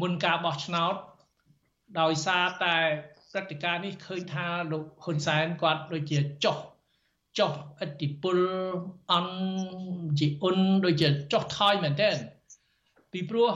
[0.00, 0.94] មុនការបោះឆ្នោត
[2.00, 2.76] ដោយសារតែ
[3.30, 6.56] ព្រឹត្តិការណ៍នេះឃើញថាលោកហ៊ុនសែនគាត់ដូចជាចុះ
[7.38, 8.38] ចុះអធិពល
[9.12, 9.34] អន់
[10.18, 12.16] ជាអ៊ុនដូចជាចុះថយមែនទែន
[13.12, 13.50] ពីព្រោះ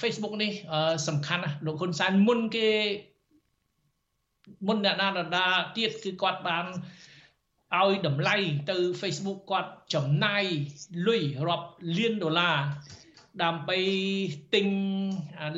[0.00, 0.52] Facebook នេះ
[1.08, 2.68] សំខាន់ណាស់លោកហ៊ុនសែនមុនគេ
[4.67, 5.47] មុនអ្នកណាដដា
[5.77, 6.65] ទៀតគឺគាត់បាន
[7.81, 8.35] ឲ្យតម្លៃ
[8.71, 10.43] ទៅ Facebook គាត់ចំណាយ
[11.07, 11.67] លុយរាប់
[11.97, 12.57] លានដុល្លារ
[13.43, 13.79] ដើម្បី
[14.53, 14.67] ទិញ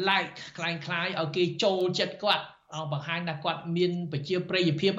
[0.08, 4.94] like คล้ายคล้ายឲ្យគេចូលចិត្តគាត់ឲ្យបង្ហាញថាគាត់មានប្រជាប្រិយភាព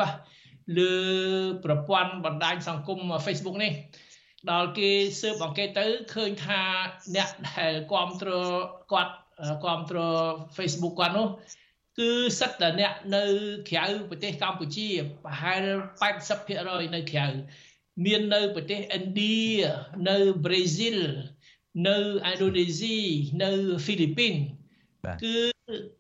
[0.79, 0.95] លើ
[1.64, 3.73] ប្រព័ន្ធបណ្ដាញសង្គម Facebook នេះ
[4.51, 4.91] ដល់គេ
[5.21, 6.61] ស៊ើបអង្កេតទៅឃើញថា
[7.17, 8.51] អ្នកដែលគ្រប់គ្រង
[8.93, 9.14] គាត់
[9.62, 11.29] គ្រប់គ្រង Facebook គាត់នោះ
[11.99, 12.11] គឺ
[12.41, 13.25] សិតតែអ្នកនៅ
[13.71, 14.89] ក្រៅប្រទេសកម្ពុជា
[15.25, 15.64] ប្រហែល
[16.31, 17.27] 80%នៅក្រៅ
[18.05, 19.39] មាននៅប្រទេសឥណ្ឌា
[20.09, 20.99] នៅប្រេស៊ីល
[21.89, 22.97] នៅឥណ្ឌូនេស៊ី
[23.43, 23.51] នៅ
[23.85, 24.35] ហ្វីលីពីន
[25.25, 25.35] គឺ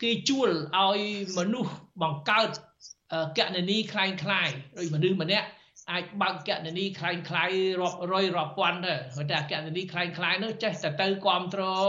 [0.02, 1.00] គេជួលឲ្យ
[1.38, 2.48] មនុស្សបង្កើត
[3.38, 4.48] កណនីคล้ายคล้าย
[4.78, 5.48] ដោយមនុស្សម្នាក់
[5.90, 7.50] អាចបើកកណនីคล้ายคล้าย
[7.80, 8.94] រាប់រយរាប់ពាន់ទៅ
[9.30, 11.84] តែកណនីคล้ายคล้ายនោះចេះតែទៅគ្រប់គ្រង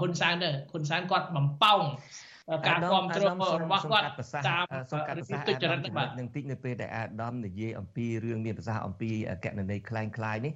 [0.00, 1.82] ហ៊ុនសែនទៅហ៊ុនសែនគាត់បំពង
[2.66, 4.04] ការគ្រប់គ្រងរបស់គាត់
[4.46, 9.10] តាមសូមកាត់ប្រសាសន៍ទុច្ចរិតបាទនឹងតិចនៅពេលដែលអាដាមនិយាយអំពីរឿងមានប្រសាសន៍អំពី
[9.44, 10.02] កណន័យคล้า
[10.34, 10.52] ยៗនេះ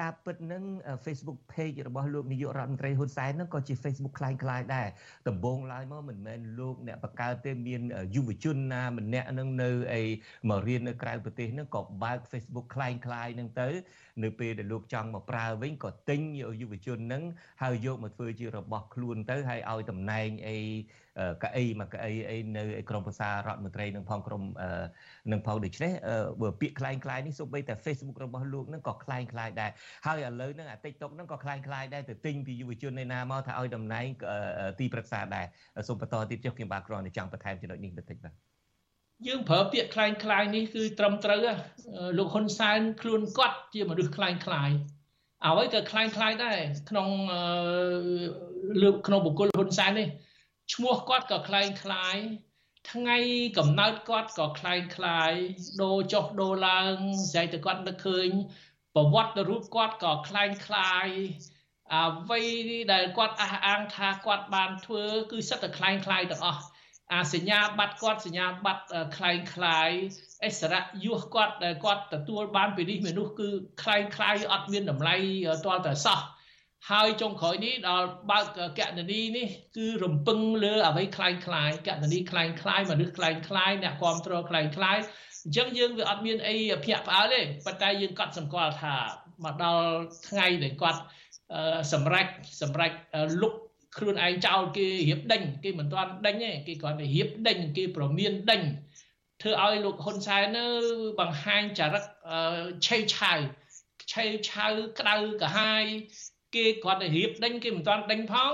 [0.00, 0.62] ការពិតនឹង
[1.04, 4.88] Facebook page របស់លោកនាយករដ្ឋមន្ត្រីហ៊ុនសែននឹងក៏ជា Facebook คล้ายៗដែរ
[5.28, 7.82] ដំបូងឡើយមកមិនមែនលោកអ្នកបង្កើតទេមាន
[8.14, 10.02] យុវជនណាម្នាក់នឹងនៅអី
[10.48, 12.88] មករៀននៅក្រៅប្រទេសនឹងក៏បើក Facebook คล้า
[13.26, 13.68] ยៗនឹងទៅ
[14.22, 16.20] នៅពេលដែលលោកចង់មកប្រើវិញក៏ទិញ
[16.62, 17.22] យុវជននឹង
[17.62, 20.58] ហើយយកមកធ្វើជារបស់ខ្លួនទៅហើយឲ្យតំណែងអី
[21.42, 24.42] កៅអីមកកៅអីអីនៅក្រមប្រសារដ្ឋមន្ត្រីនឹងផងក្រម
[25.32, 25.92] នឹងផងដូច្នេះ
[26.40, 29.70] បើពាក្យคล้ายคล้ายនេះសូម្បីតែ Facebook របស់លោកនឹងក៏คล้ายคล้ายដែរ
[30.06, 34.06] ហើយឥឡូវហ្នឹងអា TikTok ហ្នឹងក៏คล้ายคล้ายដែរទៅទិញពីយុវជននៅណាមកថាឲ្យតំណែង
[34.80, 35.46] ទីប្រឹក្សាដែរ
[35.88, 38.34] សូមបន្តទៀតចុះខ្ញុំបាទគ្រាន់តែចង់បន្ថែមចំណុចនេះបន្តិចបាទ
[39.26, 41.38] យើងប្រើពាក្យคล้ายคล้ายនេះគឺត្រឹមត្រូវ
[42.18, 44.70] លោកហ៊ុនសែนខ្លួនគាត់ជាមនុស្សคล้ายคล้าย
[45.46, 46.58] អ្វីក៏คล้ายคล้ายដែរ
[46.90, 47.08] ក្នុង
[48.82, 50.08] លើក្នុងបុគ្គលហ៊ុនសែននេះ
[50.72, 52.16] ឈ្មោះគាត់ក៏คล้ายคล้าย
[52.92, 53.18] ថ្ងៃ
[53.58, 55.32] កំណើតគាត់ក៏คล้ายคล้าย
[55.82, 56.94] ដូរចុះដូរឡើង
[57.30, 58.28] ស្អែកតែគាត់នឹកឃើញ
[58.94, 61.08] ប្រវត្តិរូបគាត់ក៏คล้ายคล้าย
[61.94, 62.42] អ្វី
[62.92, 66.62] ដែលគាត់អះអាងថាគាត់បានធ្វើគឺសិតតែคล้ายคล้ายទាំងអស់
[67.12, 68.84] អាសញ្ញាបត្រគាត់សញ្ញាបត្រ
[69.16, 69.90] คล้ายคล้าย
[70.44, 73.48] អិសរៈយុះគាត់ដែលគាត់ទទួលបានពីនេះមនុស្សគឺ
[73.82, 75.16] คล้ายคล้ายអត់មានតម្លៃ
[75.64, 76.20] ទាល់តែសោះ
[76.90, 79.46] ហើយចុងក្រោយនេះដល់បើកកណនីនេះ
[79.76, 84.98] គឺរំពឹងលើអ្វីคล้ายคล้ายកណនីคล้ายคล้ายមនុស្សคล้ายคล้ายអ្នកគ្រប់គ្រងคล้ายคล้าย
[85.44, 88.94] អញ្ចឹងយើងវាអត់មានអីភ្ញាក់ផ្អើលទេប៉ុន្តែយើងកត់សម្គាល់ថា
[89.44, 89.86] មកដល់
[90.28, 91.00] ថ្ងៃដែលគាត់
[91.92, 92.26] សម្រេច
[92.62, 92.92] សម្រេច
[93.42, 93.54] លុក
[93.96, 98.62] ខ្លួនឯងចោលគេរៀបដេញគេមិនទាន់ដេញទេគេគ្រាន់តែរៀបដេញគេប្រមានដេញ
[99.42, 100.64] ធ្វើឲ្យលោកហ៊ុនសែននៅ
[101.20, 102.04] បង្ហាញចរិត
[102.86, 103.38] ឆេវឆាវ
[104.12, 105.84] ឆេវឆាវក្តៅកាហាយ
[106.55, 108.53] គេគាត់ទៅរៀបដេញគេមិនទាន់ដេញផង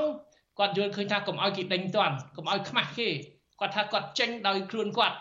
[0.60, 3.10] គាត់យល់ឃើញថាកុំឲ្យគេដេញទាន់កុំឲ្យខ្មាស់គេ
[3.60, 5.18] គាត់ថាគាត់ចេញដោយខ្លួនគាត់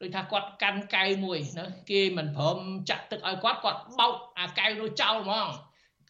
[0.00, 2.58] ដូចថាគាត់កាន់កែវមួយណាគេមិនព្រម
[2.90, 5.48] ចាក់ទឹកឲ្យគាត់គាត់បោកអាកែវនោះចោលហ្មង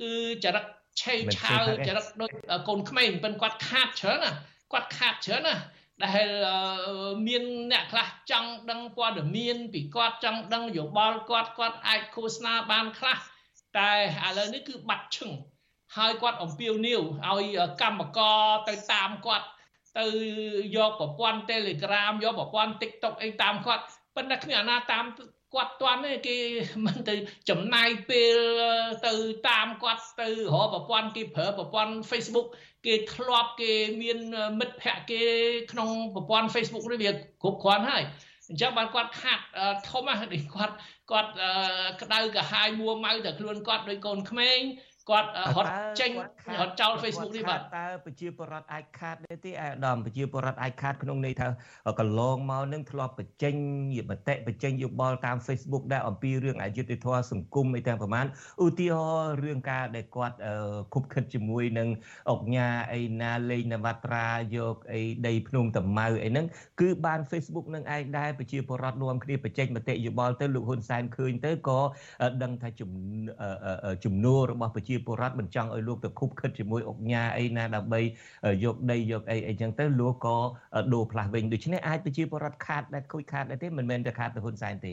[0.00, 0.12] គឺ
[0.44, 0.64] ចរិត
[1.00, 2.30] ឆេឆាវចរិតដូច
[2.68, 4.32] កូនក្មេងប៉ុន្តែគាត់ខាតច្រើនណា
[4.72, 5.56] គាត់ខាតច្រើនណា
[6.04, 6.28] ដែល
[7.26, 13.18] មានអ្នកខ្លះចង់ដឹងព័ត៌មានពីគាត់ចង់ដឹងយោបល់គាត់គាត់អាចឃោសនាបានខ្លះ
[13.78, 13.90] តែ
[14.26, 15.30] ឥឡូវនេះគឺបាត់ឈឹង
[15.96, 18.38] ហើយគាត់អំពាវនាវឲ្យកម្មករ
[18.68, 19.46] ទៅតាមគាត់
[19.98, 20.06] ទៅ
[20.76, 23.84] យកប្រព័ន្ធ Telegram យកប្រព័ន្ធ TikTok អីតាមគាត់
[24.16, 25.04] ប៉ុន្តែគ្មានអាណាតាម
[25.54, 26.36] គាត់តាន់ទេគេ
[26.86, 27.14] មិនទៅ
[27.50, 28.36] ចំណាយពេល
[29.06, 29.12] ទៅ
[29.48, 32.46] តាមគាត់ទៅរកប្រព័ន្ធគេប្រើប្រព័ន្ធ Facebook
[32.86, 33.72] គេធ្លាប់គេ
[34.02, 34.18] មាន
[34.58, 35.22] មិត្តភ័ក្តិគេ
[35.72, 37.10] ក្នុងប្រព័ន្ធ Facebook នេះវា
[37.42, 38.04] គ្រប់គ្រាន់ហើយ
[38.48, 39.44] អញ្ចឹងបានគាត់ខាត់
[39.90, 40.74] ធំហ្នឹងគាត់
[41.10, 41.30] គាត់
[42.02, 44.60] ក្តៅកាហាយមួម៉ៅតែខ្លួនគាត់ដោយកូនក្មេង
[45.10, 46.10] គាត់រត់ចេញ
[46.60, 51.48] រត់ចោល Facebook នេះបាទតើប្រជាពលរដ្ឋអាចខាតទេទេអាដាមប្រជាពលរដ្ឋអាចខាតក្នុងន័យថា
[52.00, 53.54] កន្លងមកនឹងធ្លាប់បញ្ចេញ
[54.10, 58.26] មតិបញ្ចេញយោបល់តាម Facebook ដែរអំពីរឿងអយុត្តិធម៌សង្គមអីទាំងប្រមាណ
[58.64, 60.36] ឧទាហរណ៍រឿងការដែលគាត់
[60.94, 61.88] ខុបខិតជាមួយនឹង
[62.30, 66.46] អុកញ៉ាអីណាលេងនវត្រាយកអីដីភ្នំតាម៉ៅអីហ្នឹង
[66.80, 71.80] គឺបាន Facebook នឹងឯងដែរប្រជាពលរដ្ឋរួមគ្នាបញ្ចេញមតិយោបល់ទៅលោកហ៊ុនសែនឃើញទៅក៏
[72.42, 72.68] ដឹងថា
[74.04, 78.00] ជំនួរបស់ប្រជាប្រជាពលរដ្ឋមិនចង់ឲ្យលោកទៅខុបខិតជាមួយអុកញ៉ាអីណាដើម្បី
[78.64, 80.36] យកដីយកអីអីចឹងទៅលោកក៏
[80.94, 84.92] ដូរផ្លាស់វិញដូច្នេះអាចប្រជាពលរដ្ឋខាតដែរខូចខាតដែរទេមិនមែនតែខាតទៅហ៊ុនសែនទេ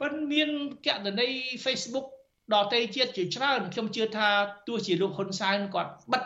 [0.00, 0.48] ប៉ុន្តែមាន
[0.86, 1.32] កណន័យ
[1.64, 2.06] Facebook
[2.54, 4.28] ដតេជាតិជាច្រើនខ្ញុំជឿថា
[4.68, 6.22] ទោះជាលោកហ៊ុនសែនគាត់បិទ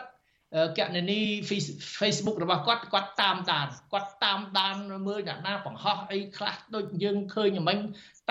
[0.77, 1.21] កណនី
[1.99, 4.75] Facebook របស់គាត់គាត់តាមដានគាត់តាមដាន
[5.07, 7.77] មើលអ្នកណាបង្ហោះអីខ្លះដូចយើងឃើញមិញ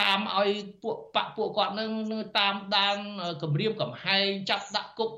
[0.01, 0.51] តាមឲ្យ
[0.83, 1.91] ពួកបពពួកគាត់នឹង
[2.39, 2.97] តាមដាន
[3.43, 5.11] គម្រាមកំហែងចាប់ដាក់គុក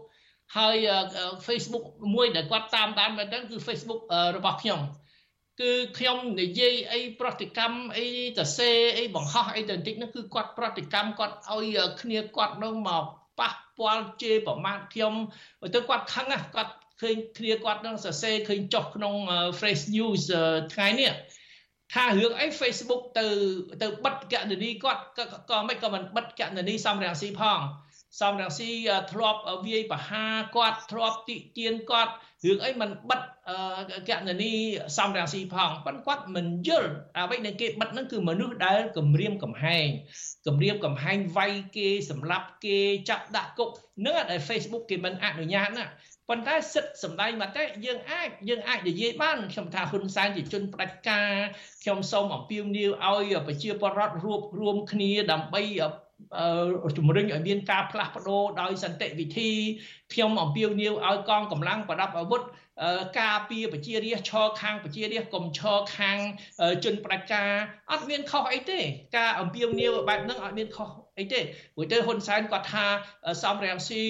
[0.57, 0.77] ហើយ
[1.47, 1.85] Facebook
[2.15, 4.01] មួយដែលគាត់តាមដានមែនតើគឺ Facebook
[4.37, 4.81] របស់ខ្ញុំ
[5.61, 8.07] គឺខ្ញុំនិយាយអីប្រតិកម្មអី
[8.39, 13.05] តសេអីបង្ហោះអីទៅបន្តិចនោះគឺគាត់ប្រតិកម្មគាត់ឲ្យគ្នាគាត់នឹងមក
[13.41, 15.15] ប៉ះពាល់ជេរប្រមាថខ្ញុំ
[15.75, 19.15] ទៅគាត់ខឹងគាត់ ឃើញគ្នាគាត់នឹងសរសេរឃើញចុះក្នុង
[19.59, 20.23] Fresh News
[20.75, 21.13] ថ្ងៃនេះ
[21.95, 23.27] ថារឿងអី Facebook ទៅ
[23.83, 25.03] ទៅបិទកណនីគាត់
[25.51, 27.61] ក៏មិនក៏មិនបិទកណនីសំរងស៊ីផង
[28.21, 28.71] សំរងស៊ី
[29.13, 30.27] ធ្លាប់វាយបហា
[30.57, 32.13] គាត់ធ្លាប់តិទៀនគាត់
[32.47, 33.21] រឿងអីមិនបិទ
[34.09, 34.53] កណនី
[34.99, 39.89] សំរងស៊ីផងប៉ុន្តែគាត់មិនយល់អ្វីដែលគេបិទហ្នឹងគឺមនុស្សដែលគម្រាមកំហែង
[40.47, 42.79] គម្រាមកំហែងវាយគេសម្លាប់គេ
[43.09, 43.71] ចាប់ដាក់គុក
[44.07, 45.87] នឹងដែល Facebook គេមិនអនុញ្ញាតណា
[46.29, 51.33] ប៉ុន្តែសិទ្ធិសម្ដែងមតិយើងអាចយើងអាចនិយាយបានខ្ញុំថាហ៊ុនសែនជាជនផ្ដាច់ការ
[51.83, 55.63] ខ្ញុំសូមអំពាវនាវឲ្យប្រជាពលរដ្ឋរួបរวมគ្នាដើម្បី
[56.97, 59.51] ជំរុញឲ្យមានការផ្លាស់ប្ដូរដោយសន្តិវិធី
[60.13, 62.43] ខ្ញុំអំពាវនាវឲ្យកងកម្លាំងប្រដាប់អាវុធ
[63.21, 66.19] ការពារប្រជារាស្ត្រឈរខាងប្រជារាស្ត្រកុំឈរខាង
[66.85, 67.51] ជនផ្ដាច់ការ
[67.91, 68.81] អត់មានខុសអីទេ
[69.17, 71.41] ការអំពាវនាវបែបហ្នឹងអត់មានខុស អីទេ
[71.75, 72.87] ព្រោះទៅហ៊ុនសែនគាត់ថា
[73.43, 74.03] សំរាំងស៊ី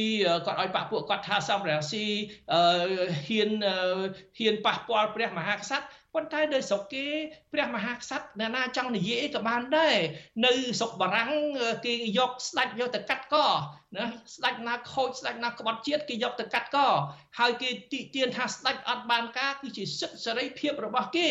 [0.47, 2.05] គាត់ឲ្យបាក់ពួកគាត់ថាសំរាំងស៊ី
[3.29, 3.51] ហ៊ាន
[4.39, 7.07] ហ៊ានប៉ះពាល់ព្រះមហាក្សត្រប៉ុន្តែដោយស្រុកគេ
[7.53, 9.97] ព្រះមហាក្សត្រអ្នកណាចង់និយាយក៏បានដែរ
[10.47, 11.31] នៅស្រុកបារាំង
[11.85, 13.37] គេយកស្ដេចយកទៅកាត់ក
[13.95, 16.79] ណាស្ដេចណាខូចស្ដេចណាក្បត់ជាតិគេយកទៅកាត់ក
[17.39, 21.29] ហើយគេទីទានថាស្ដេចអត់បានការគឺជាសិទ្ធិសេរីភាពរបស់គេ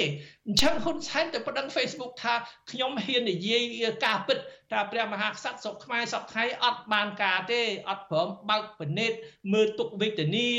[0.47, 2.33] អញ្ចឹងហ៊ុនសែនទៅប្តឹង Facebook ថា
[2.71, 4.37] ខ្ញុំហ៊ាននិយាយការពិត
[4.71, 9.17] ថាព្រះមហាក្សត្រស្រុកខ្មែរសពថ្ងៃអត់បានការទេអត់ព្រមបើកពិនិត្យ
[9.53, 10.49] មើលទុកវេទនា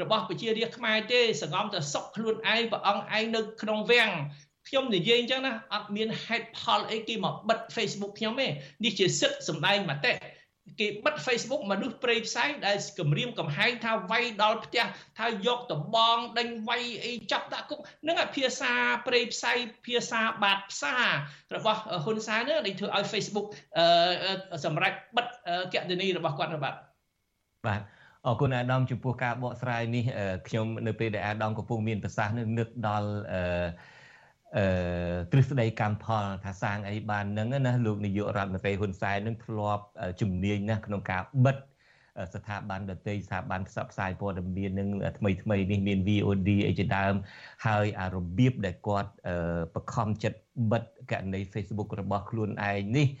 [0.00, 4.10] របស់ប្រជារាស្ត្រខ្មែរទេសង្ងំទៅសុកខ្លួនឯងព្រះអង្គឯងនៅក្នុងវាំង
[4.68, 8.48] ខ្ញុំនិយាយអញ្ចឹងណាអត់មានហេតុផលអីគេមកបិទ Facebook ខ្ញុំទេ
[8.84, 10.12] នេះជាសិទ្ធិសម្ដែងមតិ
[10.80, 14.84] គេបិទ Facebook មនុស្សព្រៃផ្សៃដែលគម្រាមកំហែងថាវាយដល់ផ្ទះ
[15.18, 18.72] ថាយកតបងដេញវាយអីចាប់ដាក់គុកនឹងភាសា
[19.06, 19.52] ព្រៃផ្សៃ
[19.86, 20.94] ភាសាបាតផ្សា
[21.54, 23.46] របស់ហ៊ុនសែននេះធ្វើឲ្យ Facebook
[24.64, 25.26] សម្រាប់បិទ
[25.74, 26.74] កណនីរបស់គាត់បាទ
[27.66, 27.80] បាទ
[28.26, 30.04] អរគុណអាដាមចំពោះការបកស្រាយនេះ
[30.48, 33.42] ខ្ញុំនៅពេលដែលអាដាមកំពុងមានប្រសាសន៍នឹងនឹកដល់អឺ
[34.56, 34.66] អឺ
[35.32, 39.84] ទ្រឹស្ដីកម្មផលថាសាងអីបាននឹងណាលោកនាយករដ្ឋមន្ត្រីហ៊ុនសែននឹងធ្លាប់
[40.20, 41.56] ជំនាញណាក្នុងការបិទ
[42.34, 44.88] ស្ថាប័នដទៃស្ថាប័នផ្សព្វផ្សាយព័ត៌មាននឹង
[45.18, 47.14] ថ្មីថ្មីនេះមាន VOD អីជាដើម
[47.66, 49.10] ហើយអារបៀបដែលគាត់
[49.74, 50.38] បខំចិត្ត
[50.72, 53.06] បិទករណី Facebook របស់ខ្លួនឯងនេះ